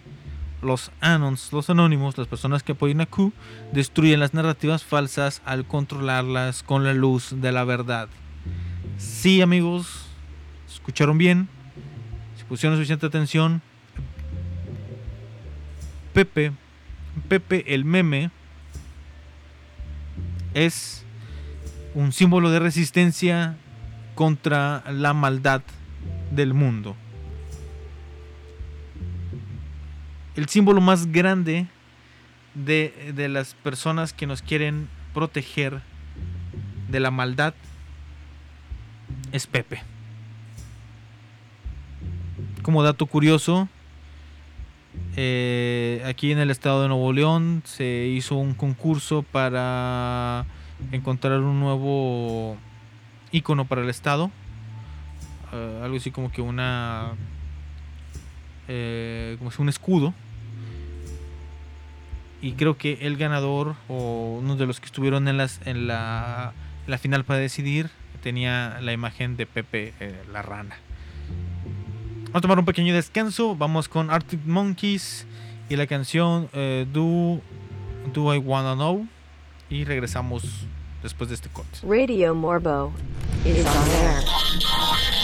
los 0.61 0.90
anons, 1.01 1.53
los 1.53 1.70
anónimos, 1.70 2.18
las 2.18 2.26
personas 2.26 2.62
que 2.62 2.72
apoyan 2.72 3.01
a 3.01 3.07
Q, 3.07 3.32
destruyen 3.72 4.20
las 4.20 4.34
narrativas 4.34 4.84
falsas 4.84 5.40
al 5.45 5.66
controlarlas 5.66 6.62
con 6.62 6.84
la 6.84 6.92
luz 6.92 7.34
de 7.40 7.53
la 7.53 7.64
verdad. 7.64 8.09
Sí, 8.99 9.40
amigos, 9.40 10.07
escucharon 10.70 11.18
bien, 11.18 11.49
si 12.36 12.45
pusieron 12.45 12.76
suficiente 12.76 13.07
atención, 13.07 13.62
Pepe, 16.12 16.53
Pepe 17.28 17.74
el 17.74 17.84
meme, 17.84 18.30
es 20.55 21.05
un 21.95 22.13
símbolo 22.13 22.51
de 22.51 22.59
resistencia 22.59 23.57
contra 24.15 24.83
la 24.91 25.13
maldad 25.13 25.63
del 26.31 26.55
mundo. 26.55 26.97
el 30.37 30.49
símbolo 30.49 30.81
más 30.81 31.13
grande 31.13 31.67
de, 32.55 33.13
de 33.15 33.29
las 33.29 33.55
personas 33.55 34.13
que 34.13 34.27
nos 34.27 34.43
quieren 34.43 34.89
proteger 35.13 35.81
de 36.89 37.01
la 37.01 37.11
maldad 37.11 37.55
es 39.33 39.47
Pepe. 39.47 39.83
Como 42.63 42.83
dato 42.83 43.07
curioso, 43.07 43.69
eh, 45.16 46.03
aquí 46.07 46.32
en 46.32 46.38
el 46.38 46.51
estado 46.51 46.82
de 46.82 46.88
Nuevo 46.88 47.12
León 47.12 47.62
se 47.64 48.07
hizo 48.07 48.34
un 48.34 48.55
concurso 48.55 49.22
para 49.22 50.45
encontrar 50.90 51.40
un 51.40 51.61
nuevo 51.61 52.57
icono 53.30 53.64
para 53.64 53.82
el 53.82 53.90
estado. 53.90 54.30
Eh, 55.53 55.80
algo 55.84 55.97
así 55.97 56.11
como 56.11 56.32
que 56.32 56.42
una. 56.42 57.12
eh, 58.68 59.36
como 59.38 59.51
si 59.51 59.62
un 59.62 59.68
escudo. 59.68 60.14
Y 62.42 62.53
creo 62.53 62.76
que 62.76 62.99
el 63.03 63.16
ganador 63.16 63.74
o 63.88 64.38
uno 64.42 64.57
de 64.57 64.66
los 64.66 64.80
que 64.80 64.86
estuvieron 64.86 65.28
en, 65.28 65.38
las, 65.38 65.61
en, 65.64 65.86
la, 65.86 66.53
la 66.86 66.99
final 66.99 67.24
para 67.24 67.38
decidir 67.40 67.88
tenía 68.22 68.78
la 68.82 68.92
imagen 68.92 69.36
de 69.36 69.47
Pepe 69.47 69.95
la 70.30 70.42
rana. 70.42 70.76
Vamos 72.35 72.41
a 72.41 72.49
tomar 72.49 72.59
un 72.59 72.64
pequeño 72.64 72.93
descanso. 72.93 73.55
Vamos 73.55 73.89
con 73.89 74.11
Arctic 74.11 74.41
Monkeys 74.45 75.24
y 75.68 75.76
la 75.76 75.87
canción 75.87 76.49
eh, 76.53 76.85
Do, 76.93 77.41
Do 78.12 78.35
I 78.35 78.39
Wanna 78.39 78.74
Know. 78.74 79.07
Y 79.70 79.85
regresamos 79.85 80.43
después 81.01 81.30
de 81.30 81.37
este 81.37 81.49
corte. 81.49 81.78
Radio 81.85 82.35
Morbo 82.35 82.93
is 83.45 83.64
on 83.64 83.91
air. 84.03 85.24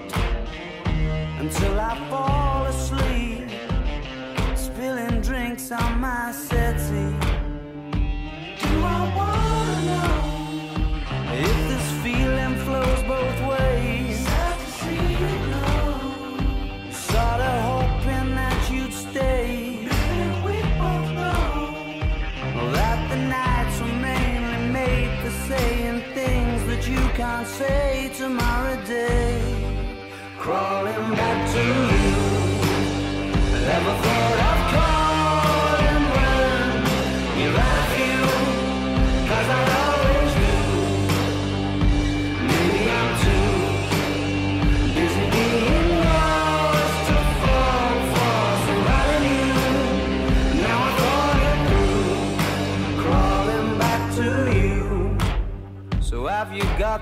until 1.41 1.79
I 1.79 1.95
fall 2.07 2.65
asleep, 2.65 3.49
spilling 4.55 5.21
drinks 5.21 5.71
on 5.71 5.99
my 5.99 6.31
settee. 6.31 7.15
Do 8.61 8.83
I 8.83 9.13
wanna 9.15 9.50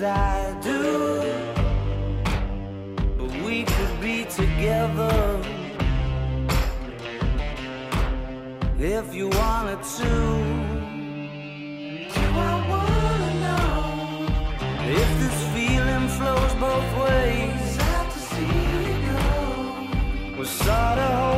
as 0.00 0.02
I 0.02 0.60
do. 0.60 1.22
But 3.18 3.30
we 3.44 3.64
could 3.64 4.00
be 4.00 4.24
together 4.24 5.40
if 8.78 9.14
you 9.14 9.28
wanted 9.28 9.82
to. 9.98 10.12
Do 12.14 12.26
I 12.50 12.54
wanna 12.72 13.32
know 13.44 14.26
if 15.00 15.10
this 15.22 15.38
feeling 15.54 16.08
flows 16.16 16.54
both 16.54 16.90
ways? 17.04 17.64
We're 20.38 20.44
sorta 20.44 21.02
hoping 21.02 21.26
that 21.26 21.37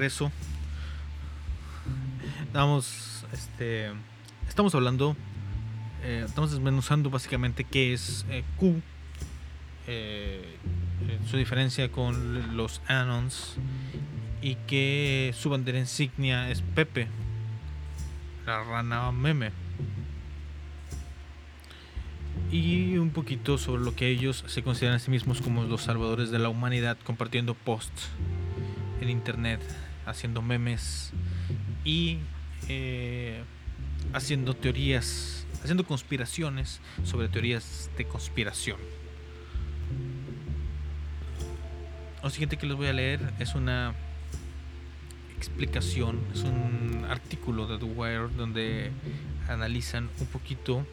regreso. 0.00 0.32
Estamos, 2.46 3.26
este, 3.34 3.90
estamos 4.48 4.74
hablando, 4.74 5.14
eh, 6.02 6.22
estamos 6.26 6.52
desmenuzando 6.52 7.10
básicamente 7.10 7.64
qué 7.64 7.92
es 7.92 8.24
eh, 8.30 8.42
Q, 8.56 8.80
eh, 9.86 10.56
su 11.30 11.36
diferencia 11.36 11.92
con 11.92 12.56
los 12.56 12.80
Anons 12.88 13.56
y 14.40 14.54
que 14.66 15.34
su 15.36 15.50
bandera 15.50 15.78
insignia 15.78 16.50
es 16.50 16.62
Pepe, 16.62 17.06
la 18.46 18.64
rana 18.64 19.12
meme. 19.12 19.52
Y 22.50 22.96
un 22.96 23.10
poquito 23.10 23.58
sobre 23.58 23.82
lo 23.82 23.94
que 23.94 24.08
ellos 24.08 24.44
se 24.46 24.62
consideran 24.62 24.96
a 24.96 24.98
sí 24.98 25.10
mismos 25.10 25.42
como 25.42 25.62
los 25.64 25.82
salvadores 25.82 26.30
de 26.30 26.38
la 26.38 26.48
humanidad, 26.48 26.96
compartiendo 27.04 27.52
posts 27.52 28.08
en 29.00 29.08
internet, 29.08 29.60
haciendo 30.10 30.42
memes 30.42 31.12
y 31.84 32.18
eh, 32.68 33.42
haciendo 34.12 34.54
teorías, 34.54 35.46
haciendo 35.62 35.84
conspiraciones 35.84 36.80
sobre 37.04 37.28
teorías 37.28 37.90
de 37.96 38.06
conspiración. 38.06 38.78
Lo 42.22 42.28
siguiente 42.28 42.58
que 42.58 42.66
les 42.66 42.76
voy 42.76 42.88
a 42.88 42.92
leer 42.92 43.32
es 43.38 43.54
una 43.54 43.94
explicación, 45.36 46.20
es 46.34 46.42
un 46.42 47.06
artículo 47.08 47.66
de 47.66 47.78
The 47.78 47.86
Wire 47.86 48.28
donde 48.36 48.90
analizan 49.48 50.10
un 50.20 50.26
poquito 50.26 50.86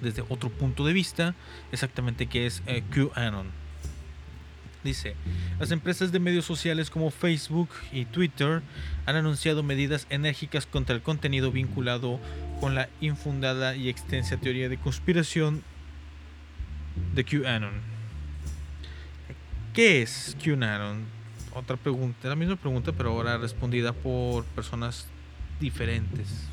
desde 0.00 0.24
otro 0.28 0.48
punto 0.48 0.86
de 0.86 0.94
vista 0.94 1.34
exactamente 1.70 2.26
qué 2.26 2.46
es 2.46 2.62
eh, 2.66 2.82
QAnon. 2.90 3.59
Dice, 4.82 5.14
las 5.58 5.72
empresas 5.72 6.10
de 6.10 6.20
medios 6.20 6.46
sociales 6.46 6.88
como 6.88 7.10
Facebook 7.10 7.68
y 7.92 8.06
Twitter 8.06 8.62
han 9.04 9.16
anunciado 9.16 9.62
medidas 9.62 10.06
enérgicas 10.08 10.64
contra 10.64 10.94
el 10.94 11.02
contenido 11.02 11.52
vinculado 11.52 12.18
con 12.60 12.74
la 12.74 12.88
infundada 13.02 13.76
y 13.76 13.90
extensa 13.90 14.38
teoría 14.38 14.70
de 14.70 14.78
conspiración 14.78 15.62
de 17.14 17.24
QAnon. 17.24 17.74
¿Qué 19.74 20.00
es 20.00 20.36
QAnon? 20.42 21.04
Otra 21.52 21.76
pregunta, 21.76 22.28
la 22.28 22.36
misma 22.36 22.56
pregunta, 22.56 22.92
pero 22.92 23.10
ahora 23.10 23.36
respondida 23.36 23.92
por 23.92 24.44
personas 24.44 25.08
diferentes. 25.60 26.46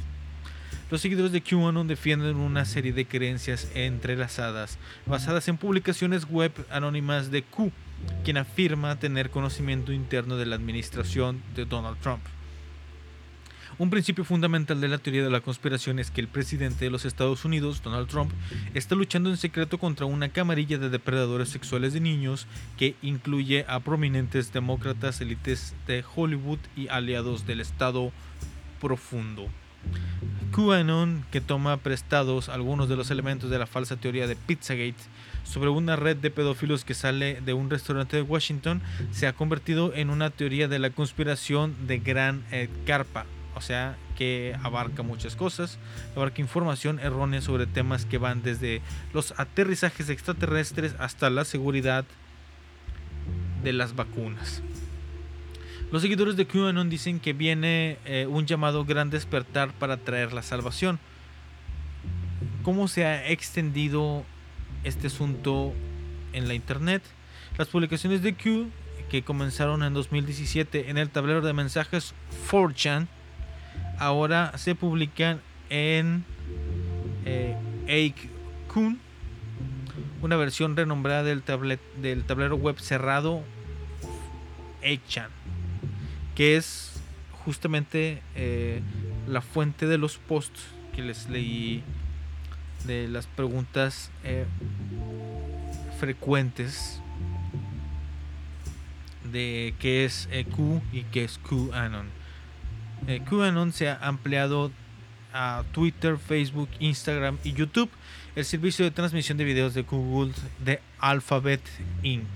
Los 0.90 1.02
seguidores 1.02 1.32
de 1.32 1.42
QAnon 1.42 1.88
defienden 1.88 2.38
una 2.38 2.66
serie 2.66 2.94
de 2.94 3.06
creencias 3.06 3.70
entrelazadas, 3.74 4.78
basadas 5.06 5.48
en 5.48 5.58
publicaciones 5.58 6.26
web 6.26 6.52
anónimas 6.70 7.30
de 7.30 7.44
Q, 7.44 7.72
quien 8.24 8.38
afirma 8.38 9.00
tener 9.00 9.30
conocimiento 9.30 9.92
interno 9.92 10.38
de 10.38 10.46
la 10.46 10.56
administración 10.56 11.42
de 11.56 11.66
Donald 11.66 11.98
Trump. 12.00 12.22
Un 13.80 13.92
principio 13.92 14.26
fundamental 14.26 14.82
de 14.82 14.88
la 14.88 14.98
teoría 14.98 15.24
de 15.24 15.30
la 15.30 15.42
conspiración 15.42 16.00
es 16.00 16.10
que 16.10 16.20
el 16.20 16.28
presidente 16.28 16.86
de 16.86 16.90
los 16.90 17.06
Estados 17.06 17.46
Unidos, 17.46 17.84
Donald 17.84 18.08
Trump, 18.08 18.32
está 18.74 18.96
luchando 18.96 19.30
en 19.30 19.38
secreto 19.38 19.78
contra 19.78 20.08
una 20.08 20.30
camarilla 20.30 20.80
de 20.80 20.90
depredadores 20.90 21.50
sexuales 21.50 21.94
de 21.94 22.00
niños 22.00 22.48
que 22.76 22.96
incluye 23.04 23.66
a 23.68 23.80
prominentes 23.80 24.52
demócratas, 24.52 25.22
élites 25.22 25.76
de 25.86 26.04
Hollywood 26.16 26.58
y 26.76 26.88
aliados 26.88 27.46
del 27.46 27.62
Estado 27.62 28.12
profundo. 28.82 29.48
QAnon, 30.56 31.24
que 31.30 31.40
toma 31.40 31.78
prestados 31.78 32.50
algunos 32.50 32.90
de 32.90 32.96
los 32.96 33.12
elementos 33.12 33.52
de 33.52 33.60
la 33.60 33.68
falsa 33.68 33.96
teoría 33.98 34.26
de 34.26 34.36
Pizzagate 34.36 34.96
sobre 35.48 35.70
una 35.70 35.96
red 35.96 36.18
de 36.18 36.32
pedófilos 36.32 36.84
que 36.84 36.94
sale 36.94 37.42
de 37.42 37.54
un 37.54 37.70
restaurante 37.70 38.18
de 38.18 38.22
Washington, 38.22 38.82
se 39.12 39.28
ha 39.28 39.34
convertido 39.34 39.94
en 39.94 40.10
una 40.10 40.30
teoría 40.30 40.68
de 40.68 40.80
la 40.80 40.90
conspiración 40.90 41.88
de 41.88 42.00
gran 42.00 42.44
carpa, 42.86 43.26
o 43.56 43.62
sea, 43.62 43.96
que 44.18 44.56
abarca 44.64 45.04
muchas 45.04 45.36
cosas, 45.36 45.78
abarca 46.16 46.42
información 46.42 47.00
errónea 47.00 47.42
sobre 47.42 47.68
temas 47.68 48.06
que 48.06 48.18
van 48.18 48.42
desde 48.42 48.82
los 49.14 49.34
aterrizajes 49.40 50.10
extraterrestres 50.10 50.96
hasta 51.00 51.30
la 51.30 51.46
seguridad 51.46 52.04
de 53.64 53.74
las 53.74 53.96
vacunas. 53.96 54.62
Los 55.92 56.02
seguidores 56.02 56.36
de 56.36 56.46
QAnon 56.46 56.90
dicen 56.90 57.20
que 57.20 57.32
viene 57.34 57.98
eh, 58.06 58.28
un 58.30 58.46
llamado 58.46 58.84
gran 58.84 59.10
despertar 59.10 59.72
para 59.72 59.98
traer 59.98 60.34
la 60.34 60.42
salvación. 60.42 61.00
¿Cómo 62.64 62.90
se 62.90 63.06
ha 63.06 63.30
extendido 63.30 64.26
este 64.88 65.08
asunto 65.08 65.74
en 66.34 66.48
la 66.48 66.54
internet? 66.54 67.04
Las 67.58 67.68
publicaciones 67.68 68.22
de 68.22 68.36
Q, 68.36 68.70
que 69.10 69.24
comenzaron 69.24 69.84
en 69.84 69.94
2017 69.94 70.90
en 70.90 70.98
el 70.98 71.10
tablero 71.10 71.42
de 71.42 71.54
mensajes 71.54 72.14
4chan, 72.50 73.08
ahora 74.00 74.58
se 74.58 74.76
publican 74.76 75.42
en 75.70 76.24
eh, 77.26 77.56
Aikun, 77.88 79.00
una 80.22 80.36
versión 80.36 80.76
renombrada 80.76 81.24
del, 81.24 81.44
tablero 81.44 82.56
web 82.56 82.80
cerrado 82.80 83.44
8chan 84.82 85.30
que 86.38 86.56
es 86.56 87.02
justamente 87.44 88.22
eh, 88.36 88.84
la 89.28 89.42
fuente 89.42 89.88
de 89.88 89.98
los 89.98 90.20
posts 90.20 90.62
que 90.94 91.02
les 91.02 91.28
leí 91.30 91.84
de 92.86 93.08
las 93.08 93.28
preguntas 93.28 94.12
eh, 94.24 94.46
frecuentes 96.00 97.02
de 99.32 99.76
qué 99.80 100.06
es 100.06 100.28
eh, 100.32 100.46
Q 100.46 100.82
y 100.92 101.04
qué 101.04 101.24
es 101.24 101.38
QAnon. 101.40 102.08
Eh, 103.08 103.22
QAnon 103.28 103.74
se 103.74 103.90
ha 103.90 103.96
ampliado 103.96 104.72
a 105.34 105.64
Twitter, 105.72 106.18
Facebook, 106.18 106.70
Instagram 106.80 107.38
y 107.44 107.54
YouTube, 107.54 107.90
el 108.36 108.46
servicio 108.46 108.86
de 108.86 108.92
transmisión 108.92 109.38
de 109.38 109.44
videos 109.44 109.74
de 109.74 109.84
Google 109.84 110.34
de 110.64 110.82
Alphabet 111.00 111.62
Inc. 112.04 112.28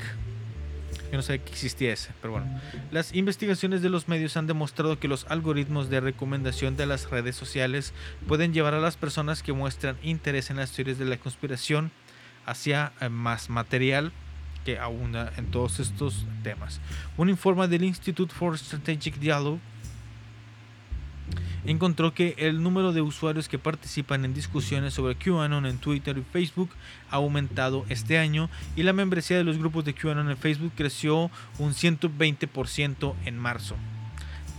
Yo 1.11 1.17
no 1.17 1.23
sabía 1.23 1.43
que 1.43 1.51
existía 1.51 1.91
ese, 1.91 2.11
pero 2.21 2.31
bueno. 2.31 2.61
Las 2.89 3.13
investigaciones 3.13 3.81
de 3.81 3.89
los 3.89 4.07
medios 4.07 4.37
han 4.37 4.47
demostrado 4.47 4.97
que 4.97 5.09
los 5.09 5.25
algoritmos 5.25 5.89
de 5.89 5.99
recomendación 5.99 6.77
de 6.77 6.85
las 6.85 7.09
redes 7.09 7.35
sociales 7.35 7.93
pueden 8.27 8.53
llevar 8.53 8.73
a 8.73 8.79
las 8.79 8.95
personas 8.95 9.43
que 9.43 9.51
muestran 9.51 9.97
interés 10.03 10.49
en 10.49 10.57
las 10.57 10.71
teorías 10.71 10.97
de 10.97 11.05
la 11.05 11.17
conspiración 11.17 11.91
hacia 12.45 12.93
eh, 13.01 13.09
más 13.09 13.49
material 13.49 14.13
que 14.63 14.79
abunda 14.79 15.33
en 15.37 15.51
todos 15.51 15.79
estos 15.79 16.25
temas. 16.43 16.79
Un 17.17 17.29
informe 17.29 17.67
del 17.67 17.83
Institute 17.83 18.33
for 18.33 18.57
Strategic 18.57 19.15
Dialogue 19.17 19.59
encontró 21.65 22.13
que 22.13 22.35
el 22.37 22.63
número 22.63 22.93
de 22.93 23.01
usuarios 23.01 23.47
que 23.47 23.59
participan 23.59 24.25
en 24.25 24.33
discusiones 24.33 24.93
sobre 24.93 25.15
QAnon 25.15 25.65
en 25.65 25.77
Twitter 25.77 26.17
y 26.17 26.23
Facebook 26.23 26.69
ha 27.09 27.17
aumentado 27.17 27.85
este 27.89 28.17
año 28.17 28.49
y 28.75 28.83
la 28.83 28.93
membresía 28.93 29.37
de 29.37 29.43
los 29.43 29.57
grupos 29.57 29.85
de 29.85 29.93
QAnon 29.93 30.29
en 30.29 30.37
Facebook 30.37 30.73
creció 30.75 31.29
un 31.59 31.73
120% 31.73 33.13
en 33.25 33.37
marzo. 33.37 33.75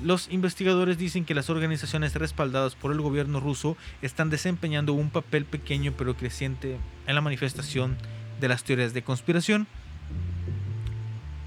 Los 0.03 0.29
investigadores 0.33 0.99
dicen 0.99 1.25
que 1.25 1.35
las 1.35 1.49
organizaciones 1.49 2.15
respaldadas 2.15 2.75
por 2.75 2.91
el 2.91 3.01
gobierno 3.01 3.39
ruso 3.39 3.77
están 4.03 4.31
desempeñando 4.31 4.95
un 4.95 5.11
papel 5.11 5.45
pequeño 5.45 5.93
pero 5.97 6.17
creciente 6.17 6.79
en 7.07 7.15
la 7.15 7.21
manifestación 7.21 7.97
de 8.41 8.49
las 8.49 8.65
teorías 8.65 8.95
de 8.95 9.03
conspiración. 9.03 9.69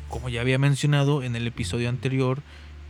Como 0.07 0.29
ya 0.29 0.39
había 0.39 0.57
mencionado 0.57 1.21
en 1.21 1.35
el 1.35 1.47
episodio 1.47 1.89
anterior, 1.89 2.41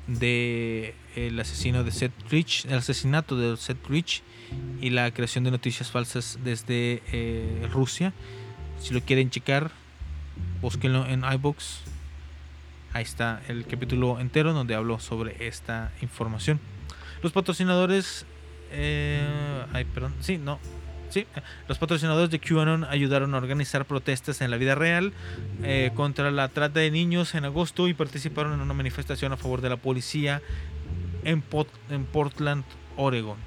de 0.07 0.95
el 1.15 1.39
asesino 1.39 1.83
de 1.83 1.91
Seth 1.91 2.13
Rich, 2.29 2.65
el 2.65 2.75
asesinato 2.75 3.37
de 3.37 3.57
Seth 3.57 3.85
Rich 3.87 4.21
y 4.81 4.89
la 4.89 5.11
creación 5.11 5.43
de 5.43 5.51
noticias 5.51 5.91
falsas 5.91 6.39
desde 6.43 7.01
eh, 7.11 7.67
Rusia. 7.71 8.13
Si 8.79 8.93
lo 8.93 9.01
quieren 9.01 9.29
checar, 9.29 9.71
búsquenlo 10.61 11.05
en 11.05 11.23
iBooks. 11.23 11.81
Ahí 12.93 13.03
está 13.03 13.41
el 13.47 13.65
capítulo 13.65 14.19
entero 14.19 14.53
donde 14.53 14.75
hablo 14.75 14.99
sobre 14.99 15.47
esta 15.47 15.91
información. 16.01 16.59
Los 17.21 17.31
patrocinadores, 17.31 18.25
eh, 18.71 19.65
ay, 19.73 19.85
perdón, 19.85 20.13
sí, 20.19 20.37
no, 20.37 20.59
Los 21.67 21.77
patrocinadores 21.77 22.29
de 22.29 22.39
QAnon 22.39 22.83
ayudaron 22.85 23.33
a 23.33 23.37
organizar 23.37 23.85
protestas 23.85 24.41
en 24.41 24.51
la 24.51 24.57
vida 24.57 24.75
real 24.75 25.13
eh, 25.63 25.91
contra 25.95 26.31
la 26.31 26.49
trata 26.49 26.79
de 26.79 26.91
niños 26.91 27.35
en 27.35 27.45
agosto 27.45 27.87
y 27.87 27.93
participaron 27.93 28.53
en 28.53 28.61
una 28.61 28.73
manifestación 28.73 29.31
a 29.31 29.37
favor 29.37 29.61
de 29.61 29.69
la 29.69 29.77
policía 29.77 30.41
en 31.23 31.41
Portland, 31.41 32.63
Oregon. 32.97 33.37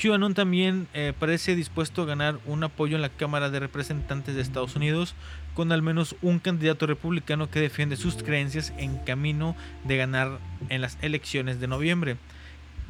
QAnon 0.00 0.32
también 0.32 0.88
eh, 0.94 1.12
parece 1.18 1.54
dispuesto 1.54 2.02
a 2.02 2.06
ganar 2.06 2.38
un 2.46 2.64
apoyo 2.64 2.96
en 2.96 3.02
la 3.02 3.10
Cámara 3.10 3.50
de 3.50 3.60
Representantes 3.60 4.34
de 4.34 4.40
Estados 4.40 4.74
Unidos 4.74 5.14
con 5.54 5.72
al 5.72 5.82
menos 5.82 6.16
un 6.22 6.38
candidato 6.38 6.86
republicano 6.86 7.50
que 7.50 7.60
defiende 7.60 7.96
sus 7.96 8.22
creencias 8.22 8.72
en 8.78 8.96
camino 8.98 9.56
de 9.84 9.98
ganar 9.98 10.38
en 10.70 10.80
las 10.80 10.96
elecciones 11.02 11.60
de 11.60 11.66
noviembre. 11.66 12.16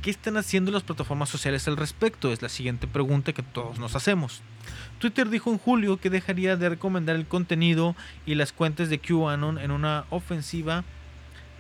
¿Qué 0.03 0.11
están 0.11 0.38
haciendo 0.38 0.72
las 0.72 0.82
plataformas 0.82 1.28
sociales 1.28 1.68
al 1.68 1.76
respecto? 1.76 2.32
Es 2.32 2.40
la 2.40 2.48
siguiente 2.48 2.86
pregunta 2.86 3.34
que 3.34 3.42
todos 3.42 3.78
nos 3.78 3.94
hacemos. 3.96 4.40
Twitter 4.98 5.28
dijo 5.28 5.51
en 5.51 5.59
julio 5.59 5.98
que 5.98 6.09
dejaría 6.09 6.57
de 6.57 6.70
recomendar 6.70 7.16
el 7.16 7.26
contenido 7.26 7.94
y 8.24 8.34
las 8.34 8.55
cuentas 8.55 8.88
de 8.88 8.98
QAnon 8.98 9.59
en 9.59 9.70
una 9.70 10.07
ofensiva 10.09 10.84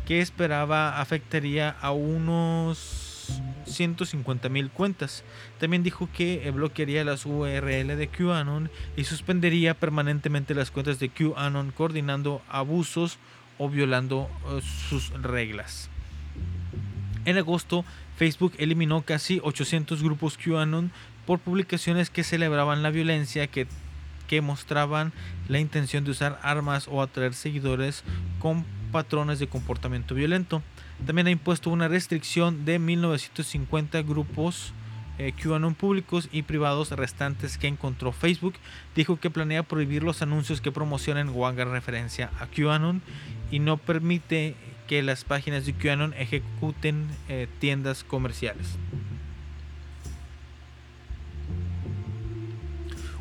que 0.06 0.22
esperaba 0.22 1.02
afectaría 1.02 1.76
a 1.82 1.90
unos 1.90 3.42
150 3.66 4.48
mil 4.48 4.70
cuentas. 4.70 5.22
También 5.58 5.82
dijo 5.82 6.08
que 6.10 6.48
eh, 6.48 6.50
bloquearía 6.50 7.04
las 7.04 7.26
URL 7.26 7.94
de 7.94 8.08
QAnon 8.08 8.70
y 8.96 9.04
suspendería 9.04 9.74
permanentemente 9.74 10.54
las 10.54 10.70
cuentas 10.70 10.98
de 10.98 11.10
QAnon 11.10 11.72
coordinando 11.72 12.40
abusos 12.48 13.18
o 13.58 13.68
violando 13.68 14.30
eh, 14.48 14.62
sus 14.62 15.10
reglas. 15.10 15.90
En 17.24 17.36
agosto, 17.36 17.84
Facebook 18.16 18.54
eliminó 18.58 19.02
casi 19.02 19.40
800 19.42 20.02
grupos 20.02 20.38
QAnon 20.38 20.90
por 21.26 21.38
publicaciones 21.38 22.10
que 22.10 22.24
celebraban 22.24 22.82
la 22.82 22.90
violencia, 22.90 23.46
que, 23.46 23.66
que 24.26 24.40
mostraban 24.40 25.12
la 25.48 25.58
intención 25.58 26.04
de 26.04 26.12
usar 26.12 26.38
armas 26.42 26.88
o 26.88 27.02
atraer 27.02 27.34
seguidores 27.34 28.04
con 28.38 28.64
patrones 28.90 29.38
de 29.38 29.48
comportamiento 29.48 30.14
violento. 30.14 30.62
También 31.06 31.26
ha 31.26 31.30
impuesto 31.30 31.70
una 31.70 31.88
restricción 31.88 32.64
de 32.64 32.78
1950 32.78 34.02
grupos 34.02 34.72
eh, 35.18 35.32
QAnon 35.32 35.74
públicos 35.74 36.30
y 36.32 36.42
privados 36.42 36.92
restantes 36.92 37.58
que 37.58 37.68
encontró 37.68 38.10
Facebook. 38.12 38.54
Dijo 38.96 39.20
que 39.20 39.28
planea 39.28 39.62
prohibir 39.62 40.02
los 40.02 40.22
anuncios 40.22 40.62
que 40.62 40.72
promocionen 40.72 41.30
o 41.34 41.46
hagan 41.46 41.72
referencia 41.72 42.30
a 42.40 42.46
QAnon 42.46 43.02
y 43.50 43.58
no 43.58 43.76
permite 43.76 44.56
que 44.90 45.02
las 45.04 45.22
páginas 45.22 45.66
de 45.66 45.72
QAnon 45.72 46.14
ejecuten 46.14 47.06
eh, 47.28 47.46
tiendas 47.60 48.02
comerciales. 48.02 48.76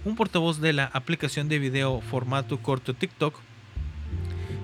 Un 0.04 0.16
portavoz 0.16 0.60
de 0.62 0.74
la 0.74 0.86
aplicación 0.86 1.48
de 1.48 1.60
video 1.60 2.02
formato 2.02 2.58
corto 2.58 2.96
TikTok 2.96 3.40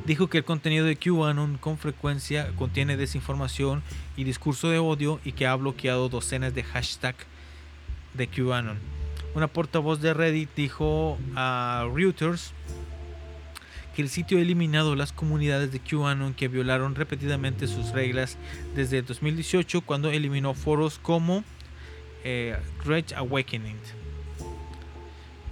dijo 0.08 0.32
que 0.32 0.40
el 0.40 0.46
contenido 0.46 0.88
de 0.88 0.96
QAnon 0.96 1.60
con 1.60 1.78
frecuencia 1.78 2.52
contiene 2.56 2.98
desinformación 2.98 3.84
y 4.18 4.24
discurso 4.24 4.70
de 4.70 4.80
odio 4.80 5.20
y 5.24 5.34
que 5.34 5.46
ha 5.46 5.54
bloqueado 5.54 6.10
docenas 6.10 6.56
de 6.56 6.64
hashtags 6.64 7.28
de 8.16 8.26
QAnon. 8.26 8.80
Una 9.36 9.46
portavoz 9.46 10.02
de 10.02 10.16
Reddit 10.16 10.50
dijo 10.56 11.20
a 11.36 11.88
Reuters 11.94 12.52
el 14.02 14.10
sitio 14.10 14.38
ha 14.38 14.42
eliminado 14.42 14.96
las 14.96 15.12
comunidades 15.12 15.72
de 15.72 15.80
QAnon 15.80 16.34
que 16.34 16.48
violaron 16.48 16.96
repetidamente 16.96 17.68
sus 17.68 17.92
reglas 17.92 18.38
desde 18.76 19.02
2018 19.02 19.82
cuando 19.82 20.10
eliminó 20.12 20.54
foros 20.54 21.00
como 21.00 21.44
eh, 22.24 22.58
Great 22.84 23.14
Awakening. 23.14 23.78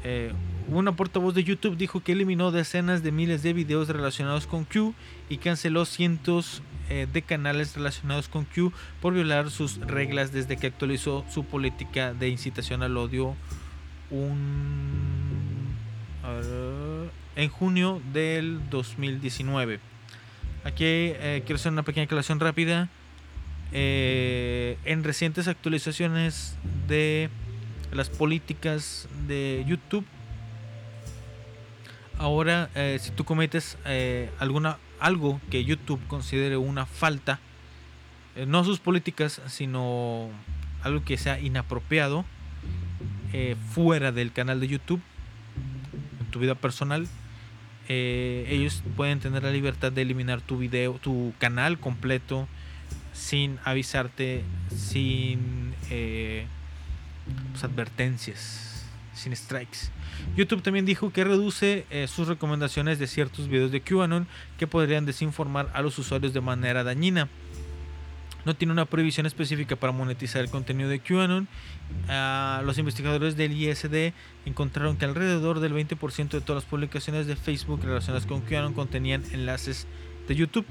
Eh, 0.04 0.34
una 0.68 0.96
portavoz 0.96 1.34
de 1.34 1.44
YouTube 1.44 1.78
dijo 1.78 2.02
que 2.04 2.12
eliminó 2.12 2.52
decenas 2.52 3.04
de 3.04 3.12
miles 3.12 3.44
de 3.44 3.54
videos 3.54 3.88
relacionados 3.88 4.48
con 4.48 4.66
Q 4.66 4.94
y 5.30 5.38
canceló 5.38 5.86
cientos 5.86 6.62
eh, 6.90 7.08
de 7.12 7.22
canales 7.22 7.76
relacionados 7.76 8.28
con 8.28 8.46
Q 8.46 8.74
por 9.02 9.14
violar 9.14 9.50
sus 9.52 9.78
reglas 9.80 10.34
desde 10.34 10.58
que 10.58 10.68
actualizó 10.68 11.24
su 11.30 11.46
política 11.46 12.14
de 12.14 12.30
incitación 12.30 12.84
al 12.84 12.98
odio 12.98 13.36
un, 14.10 15.76
en 17.36 17.50
junio 17.50 18.02
del 18.14 18.70
2019. 18.70 19.80
Aquí 20.64 20.86
eh, 20.86 21.44
quiero 21.46 21.56
hacer 21.56 21.72
una 21.72 21.84
pequeña 21.84 22.06
aclaración 22.06 22.40
rápida. 22.40 22.90
Eh, 23.72 24.78
en 24.86 25.04
recientes 25.04 25.48
actualizaciones 25.48 26.58
de 26.88 27.30
las 27.92 28.10
políticas 28.10 29.08
de 29.28 29.64
YouTube, 29.68 30.06
ahora 32.18 32.70
eh, 32.76 33.00
si 33.02 33.12
tú 33.12 33.24
cometes 33.24 33.78
alguna 34.40 34.78
algo 35.00 35.42
que 35.50 35.66
YouTube 35.66 36.00
considere 36.08 36.56
una 36.56 36.86
falta, 36.86 37.40
no 38.48 38.64
sus 38.64 38.80
políticas, 38.80 39.42
sino 39.48 40.30
algo 40.82 41.04
que 41.04 41.18
sea 41.18 41.40
inapropiado 41.40 42.26
fuera 43.72 44.12
del 44.12 44.32
canal 44.32 44.60
de 44.60 44.68
YouTube, 44.68 45.02
en 46.22 46.32
tu 46.32 46.40
vida 46.40 46.56
personal, 46.56 47.08
eh, 47.90 48.46
ellos 48.50 48.84
pueden 48.96 49.20
tener 49.20 49.44
la 49.44 49.52
libertad 49.52 49.92
de 49.92 50.02
eliminar 50.02 50.42
tu 50.42 50.58
video, 50.58 50.94
tu 51.02 51.34
canal 51.40 51.80
completo, 51.80 52.48
sin 53.14 53.60
avisarte, 53.64 54.44
sin 54.76 55.74
eh, 55.90 56.46
pues, 57.52 57.64
advertencias, 57.64 58.86
sin 59.14 59.36
strikes. 59.36 59.90
YouTube 60.36 60.62
también 60.62 60.86
dijo 60.86 61.12
que 61.12 61.24
reduce 61.24 61.86
eh, 61.90 62.08
sus 62.08 62.28
recomendaciones 62.28 63.00
de 63.00 63.08
ciertos 63.08 63.48
videos 63.48 63.72
de 63.72 63.82
QAnon 63.82 64.28
que 64.58 64.68
podrían 64.68 65.06
desinformar 65.06 65.70
a 65.74 65.82
los 65.82 65.98
usuarios 66.00 66.34
de 66.34 66.42
manera 66.42 66.84
dañina. 66.84 67.30
No 68.46 68.56
tiene 68.56 68.74
una 68.74 68.86
prohibición 68.86 69.26
específica 69.26 69.76
para 69.76 69.94
monetizar 69.94 70.42
el 70.42 70.50
contenido 70.50 70.90
de 70.90 71.00
QAnon. 71.00 71.48
Los 72.64 72.78
investigadores 72.78 73.38
del 73.38 73.54
ISD 73.54 74.14
encontraron 74.46 74.98
que 74.98 75.06
alrededor 75.06 75.60
del 75.60 75.74
20% 75.74 76.30
de 76.30 76.42
todas 76.42 76.64
las 76.64 76.70
publicaciones 76.70 77.28
de 77.28 77.36
Facebook 77.36 77.82
relacionadas 77.84 78.26
con 78.26 78.42
QAnon 78.42 78.74
contenían 78.74 79.24
enlaces 79.32 79.88
de 80.28 80.36
YouTube. 80.36 80.66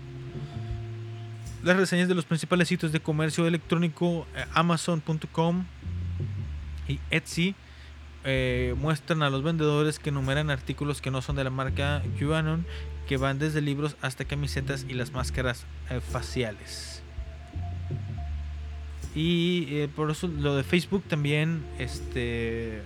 Las 1.63 1.77
reseñas 1.77 2.09
de 2.09 2.15
los 2.15 2.25
principales 2.25 2.69
sitios 2.69 2.91
de 2.91 3.01
comercio 3.01 3.47
electrónico 3.47 4.27
eh, 4.35 4.45
Amazon.com 4.53 5.65
y 6.89 6.99
Etsy 7.11 7.55
eh, 8.25 8.75
muestran 8.79 9.23
a 9.23 9.31
los 9.31 9.45
vendedores 9.45 10.01
que 10.01 10.11
enumeran 10.11 10.51
artículos 10.51 11.01
que 11.01 11.13
no 11.13 11.23
son 11.23 11.37
de 11.37 11.45
la 11.45 11.51
marca 11.51 12.03
QAnon, 12.19 12.67
que 13.07 13.17
van 13.17 13.39
desde 13.39 13.61
libros 13.61 13.97
hasta 14.01 14.25
camisetas 14.25 14.87
y 14.89 14.95
las 14.95 15.13
máscaras 15.13 15.65
eh, 15.91 16.01
faciales. 16.01 16.92
Y 19.15 19.67
eh, 19.71 19.89
por 19.95 20.11
eso 20.11 20.27
lo 20.27 20.57
de 20.57 20.65
Facebook 20.65 21.03
también, 21.07 21.65
este, 21.79 22.83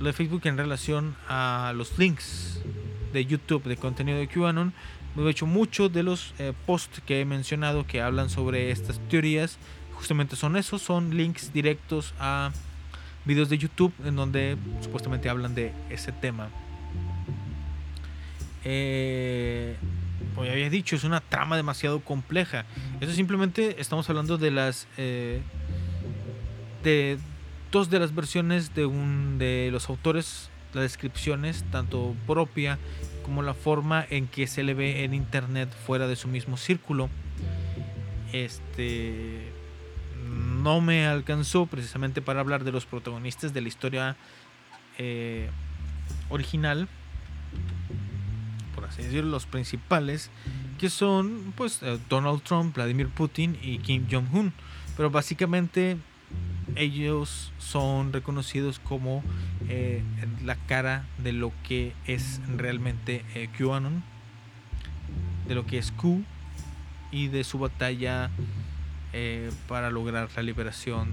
lo 0.00 0.06
de 0.06 0.12
Facebook 0.12 0.42
en 0.44 0.58
relación 0.58 1.16
a 1.28 1.72
los 1.74 1.98
links 1.98 2.60
de 3.12 3.24
YouTube 3.24 3.64
de 3.64 3.76
contenido 3.76 4.18
de 4.18 4.28
QAnon, 4.28 4.72
de 5.16 5.30
hecho 5.30 5.46
muchos 5.46 5.92
de 5.92 6.02
los 6.02 6.34
eh, 6.38 6.52
posts 6.66 7.00
que 7.04 7.20
he 7.20 7.24
mencionado 7.24 7.86
que 7.86 8.02
hablan 8.02 8.30
sobre 8.30 8.70
estas 8.70 9.00
teorías, 9.08 9.58
justamente 9.94 10.36
son 10.36 10.56
esos, 10.56 10.82
son 10.82 11.16
links 11.16 11.52
directos 11.52 12.14
a 12.20 12.52
videos 13.24 13.48
de 13.48 13.58
YouTube 13.58 13.92
en 14.04 14.14
donde 14.16 14.56
supuestamente 14.80 15.28
hablan 15.28 15.54
de 15.54 15.72
ese 15.90 16.12
tema. 16.12 16.50
Eh, 18.64 19.57
como 20.38 20.46
ya 20.46 20.52
había 20.52 20.70
dicho, 20.70 20.94
es 20.94 21.02
una 21.02 21.20
trama 21.20 21.56
demasiado 21.56 21.98
compleja. 21.98 22.64
Eso 23.00 23.12
simplemente 23.12 23.80
estamos 23.80 24.08
hablando 24.08 24.38
de 24.38 24.52
las 24.52 24.86
eh, 24.96 25.40
de 26.84 27.18
dos 27.72 27.90
de 27.90 27.98
las 27.98 28.14
versiones 28.14 28.72
de 28.72 28.86
un 28.86 29.38
de 29.38 29.70
los 29.72 29.88
autores, 29.88 30.48
las 30.74 30.84
descripciones, 30.84 31.64
tanto 31.72 32.14
propia 32.24 32.78
como 33.24 33.42
la 33.42 33.52
forma 33.52 34.06
en 34.10 34.28
que 34.28 34.46
se 34.46 34.62
le 34.62 34.74
ve 34.74 35.02
en 35.02 35.12
internet 35.12 35.70
fuera 35.84 36.06
de 36.06 36.14
su 36.14 36.28
mismo 36.28 36.56
círculo. 36.56 37.10
Este 38.32 39.50
no 40.62 40.80
me 40.80 41.04
alcanzó 41.08 41.66
precisamente 41.66 42.22
para 42.22 42.38
hablar 42.38 42.62
de 42.62 42.70
los 42.70 42.86
protagonistas 42.86 43.52
de 43.52 43.60
la 43.60 43.66
historia 43.66 44.16
eh, 44.98 45.50
original, 46.28 46.86
así 48.88 49.02
decirlo, 49.02 49.30
los 49.30 49.46
principales, 49.46 50.30
que 50.78 50.90
son 50.90 51.52
pues 51.56 51.82
eh, 51.82 51.98
Donald 52.08 52.42
Trump, 52.42 52.74
Vladimir 52.74 53.08
Putin 53.08 53.58
y 53.62 53.78
Kim 53.78 54.06
Jong-un. 54.10 54.52
Pero 54.96 55.10
básicamente 55.10 55.96
ellos 56.76 57.52
son 57.58 58.12
reconocidos 58.12 58.78
como 58.78 59.22
eh, 59.68 60.02
la 60.44 60.56
cara 60.56 61.04
de 61.18 61.32
lo 61.32 61.52
que 61.62 61.92
es 62.06 62.40
realmente 62.56 63.24
eh, 63.34 63.48
QAnon, 63.56 64.02
de 65.46 65.54
lo 65.54 65.66
que 65.66 65.78
es 65.78 65.92
Q 65.92 66.22
y 67.10 67.28
de 67.28 67.44
su 67.44 67.58
batalla 67.58 68.30
eh, 69.12 69.50
para 69.66 69.90
lograr 69.90 70.28
la 70.36 70.42
liberación 70.42 71.12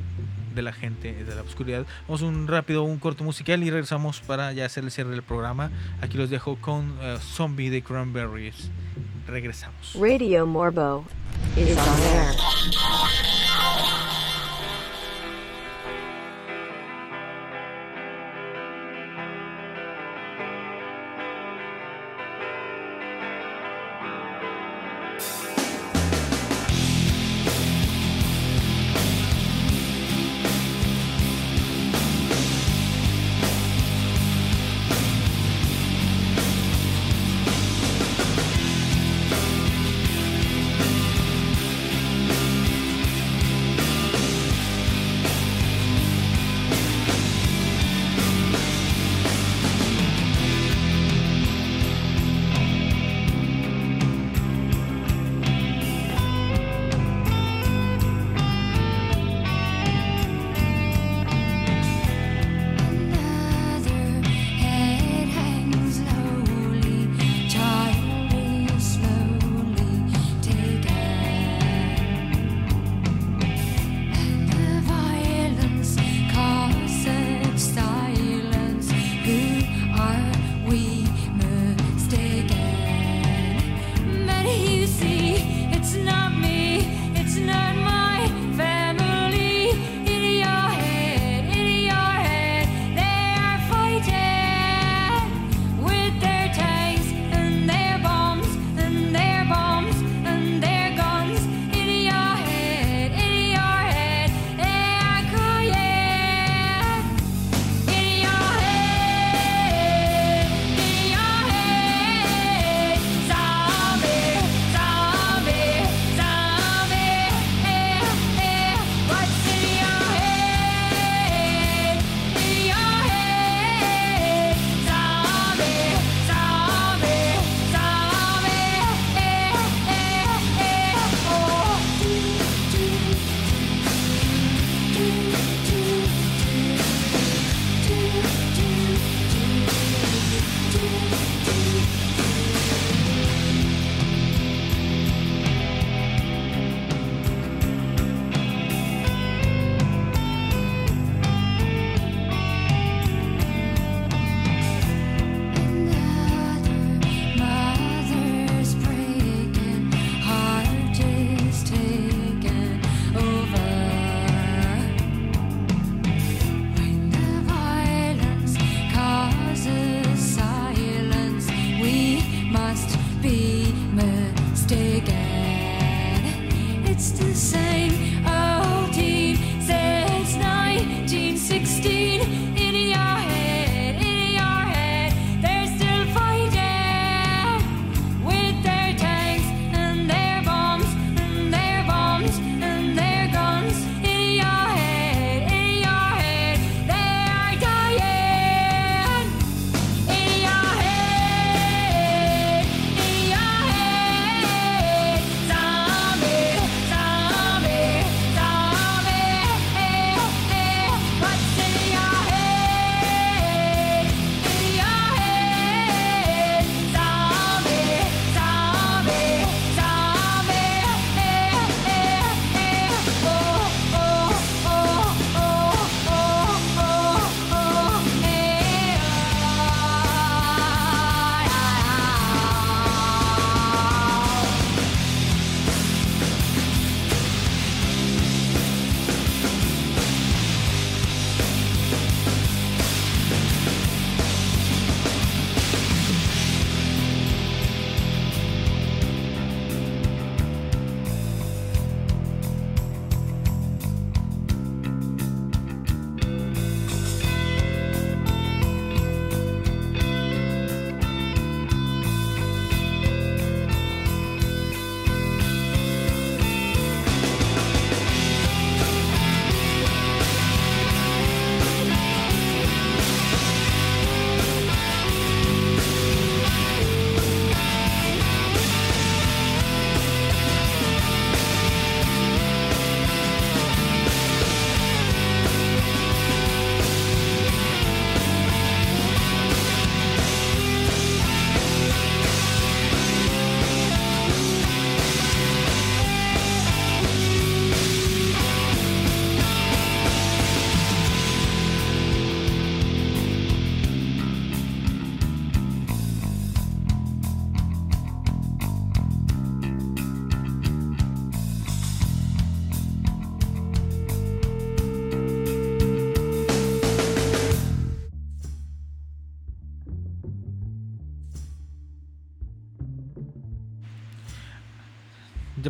de 0.56 0.62
la 0.62 0.74
gente 0.74 1.14
de 1.24 1.36
la 1.36 1.42
oscuridad. 1.42 1.86
Vamos 2.08 2.22
un 2.22 2.48
rápido, 2.48 2.84
un 2.84 2.98
corto 2.98 3.24
musical 3.24 3.64
y 3.64 3.70
regresamos 3.70 4.22
para 4.22 4.54
ya 4.54 4.66
hacer 4.66 4.84
el 4.84 4.92
cierre 4.92 5.12
del 5.12 5.24
programa. 5.24 5.72
Aquí 6.02 6.18
los 6.18 6.30
dejo 6.30 6.56
con 6.56 6.98
eh, 7.02 7.18
Zombie 7.22 7.70
de 7.70 7.84
Cranberries. 7.84 8.70
Regresamos. 9.28 9.96
Radio 10.00 10.46
Morbo 10.46 11.06
is 11.58 11.78
on 11.78 12.00
air. 12.02 13.45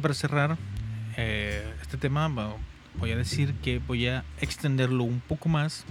Para 0.05 0.13
cerrar 0.13 0.55
eh, 1.17 1.73
este 1.81 1.97
tema, 1.97 2.31
voy 2.99 3.11
a 3.11 3.15
decir 3.15 3.55
que 3.55 3.79
voy 3.79 4.05
a 4.05 4.23
extenderlo 4.39 5.03
un 5.03 5.19
poco 5.19 5.49
más, 5.49 5.83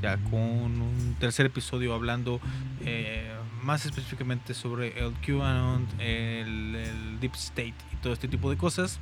ya 0.00 0.16
con 0.16 0.40
un 0.40 1.16
tercer 1.20 1.44
episodio 1.44 1.92
hablando 1.92 2.40
eh, 2.86 3.30
más 3.62 3.84
específicamente 3.84 4.54
sobre 4.54 4.98
el 4.98 5.12
QAnon, 5.20 5.86
el, 5.98 6.76
el 6.76 7.20
Deep 7.20 7.34
State 7.34 7.74
y 7.92 7.96
todo 7.96 8.14
este 8.14 8.26
tipo 8.26 8.48
de 8.48 8.56
cosas. 8.56 9.00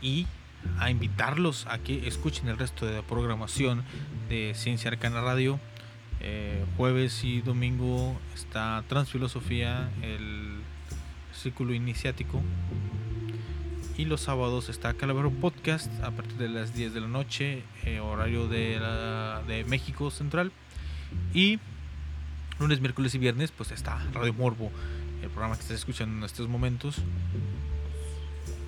Y 0.00 0.28
a 0.78 0.88
invitarlos 0.88 1.66
a 1.66 1.78
que 1.78 2.06
escuchen 2.06 2.46
el 2.46 2.58
resto 2.58 2.86
de 2.86 2.94
la 2.94 3.02
programación 3.02 3.82
de 4.28 4.52
Ciencia 4.54 4.88
Arcana 4.88 5.20
Radio. 5.20 5.58
Eh, 6.20 6.64
jueves 6.76 7.24
y 7.24 7.40
domingo 7.40 8.16
está 8.36 8.84
Transfilosofía, 8.86 9.90
el 10.00 10.59
círculo 11.40 11.74
iniciático. 11.74 12.40
Y 13.96 14.04
los 14.06 14.22
sábados 14.22 14.68
está 14.68 14.94
Calavero 14.94 15.30
Podcast 15.30 15.90
a 16.02 16.10
partir 16.10 16.36
de 16.38 16.48
las 16.48 16.74
10 16.74 16.94
de 16.94 17.00
la 17.00 17.08
noche, 17.08 17.64
eh, 17.84 18.00
horario 18.00 18.48
de, 18.48 18.78
la- 18.80 19.42
de 19.46 19.64
México 19.64 20.10
Central. 20.10 20.52
Y 21.34 21.58
lunes, 22.58 22.80
miércoles 22.80 23.14
y 23.14 23.18
viernes, 23.18 23.50
pues 23.50 23.72
está 23.72 23.98
Radio 24.14 24.32
Morbo, 24.32 24.70
el 25.22 25.28
programa 25.28 25.54
que 25.56 25.62
estás 25.62 25.78
escuchando 25.78 26.16
en 26.16 26.24
estos 26.24 26.48
momentos. 26.48 26.96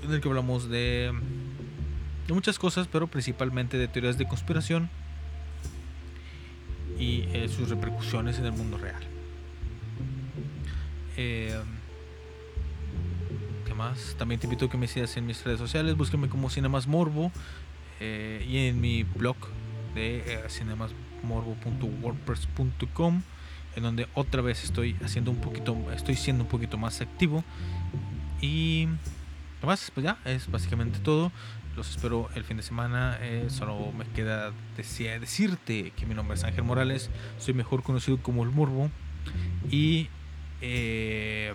En 0.02 0.10
el 0.12 0.20
que 0.20 0.28
hablamos 0.28 0.68
de, 0.68 1.12
muchas 2.28 2.58
cosas, 2.58 2.88
pero 2.90 3.06
principalmente 3.06 3.76
de 3.78 3.88
teorías 3.88 4.18
de 4.18 4.26
conspiración 4.26 4.90
y 6.98 7.22
eh, 7.32 7.48
sus 7.48 7.68
repercusiones 7.70 8.38
en 8.38 8.46
el 8.46 8.52
mundo 8.52 8.76
real. 8.78 9.02
Eh, 11.16 11.51
También 14.18 14.40
te 14.40 14.46
invito 14.46 14.66
a 14.66 14.70
que 14.70 14.76
me 14.78 14.86
sigas 14.86 15.16
en 15.16 15.26
mis 15.26 15.42
redes 15.44 15.58
sociales. 15.58 15.96
Búsqueme 15.96 16.28
como 16.28 16.48
Cinemas 16.50 16.86
Morbo 16.86 17.32
eh, 18.00 18.44
y 18.48 18.68
en 18.68 18.80
mi 18.80 19.02
blog 19.04 19.36
de 19.94 20.18
eh, 20.26 20.40
cinemasmorbo.wordpress.com 20.48 23.22
en 23.76 23.82
donde 23.82 24.06
otra 24.14 24.42
vez 24.42 24.64
estoy 24.64 24.96
haciendo 25.02 25.30
un 25.30 25.38
poquito, 25.38 25.74
estoy 25.94 26.14
siendo 26.16 26.44
un 26.44 26.50
poquito 26.50 26.76
más 26.76 27.00
activo 27.00 27.42
y 28.40 28.86
además 29.58 29.90
pues 29.94 30.04
ya 30.04 30.18
es 30.24 30.50
básicamente 30.50 30.98
todo. 30.98 31.30
Los 31.76 31.88
espero 31.90 32.28
el 32.34 32.44
fin 32.44 32.58
de 32.58 32.62
semana. 32.62 33.16
eh, 33.22 33.46
solo 33.48 33.92
me 33.96 34.04
queda 34.04 34.52
decir- 34.76 35.18
decirte 35.20 35.92
que 35.96 36.04
mi 36.04 36.14
nombre 36.14 36.36
es 36.36 36.44
Ángel 36.44 36.64
Morales. 36.64 37.08
Soy 37.38 37.54
mejor 37.54 37.82
conocido 37.82 38.18
como 38.18 38.42
el 38.44 38.50
Morbo. 38.50 38.90
Y 39.70 40.08
eh, 40.60 41.54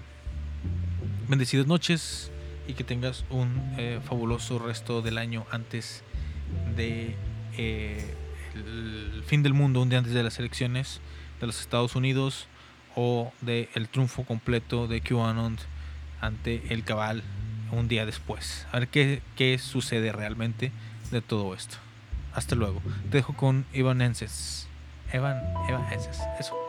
bendecidas 1.27 1.67
noches 1.67 2.31
y 2.67 2.73
que 2.73 2.83
tengas 2.83 3.25
un 3.29 3.73
eh, 3.77 3.99
fabuloso 4.03 4.59
resto 4.59 5.01
del 5.01 5.17
año 5.17 5.45
antes 5.51 6.03
de 6.75 7.15
eh, 7.57 8.15
el 8.55 9.23
fin 9.25 9.43
del 9.43 9.53
mundo, 9.53 9.81
un 9.81 9.89
día 9.89 9.99
antes 9.99 10.13
de 10.13 10.23
las 10.23 10.39
elecciones 10.39 10.99
de 11.39 11.47
los 11.47 11.59
Estados 11.61 11.95
Unidos 11.95 12.47
o 12.95 13.31
de 13.41 13.69
el 13.75 13.89
triunfo 13.89 14.23
completo 14.23 14.87
de 14.87 15.01
QAnon 15.01 15.57
ante 16.19 16.73
el 16.73 16.83
cabal 16.83 17.23
un 17.71 17.87
día 17.87 18.05
después. 18.05 18.65
A 18.71 18.79
ver 18.79 18.87
qué, 18.87 19.21
qué 19.35 19.57
sucede 19.59 20.11
realmente 20.11 20.71
de 21.11 21.21
todo 21.21 21.53
esto. 21.53 21.77
Hasta 22.33 22.55
luego. 22.55 22.81
Te 23.09 23.17
dejo 23.17 23.33
con 23.33 23.65
Evanenses. 23.73 24.67
Evan, 25.11 25.41
Evanenses. 25.67 26.19
Eso. 26.39 26.66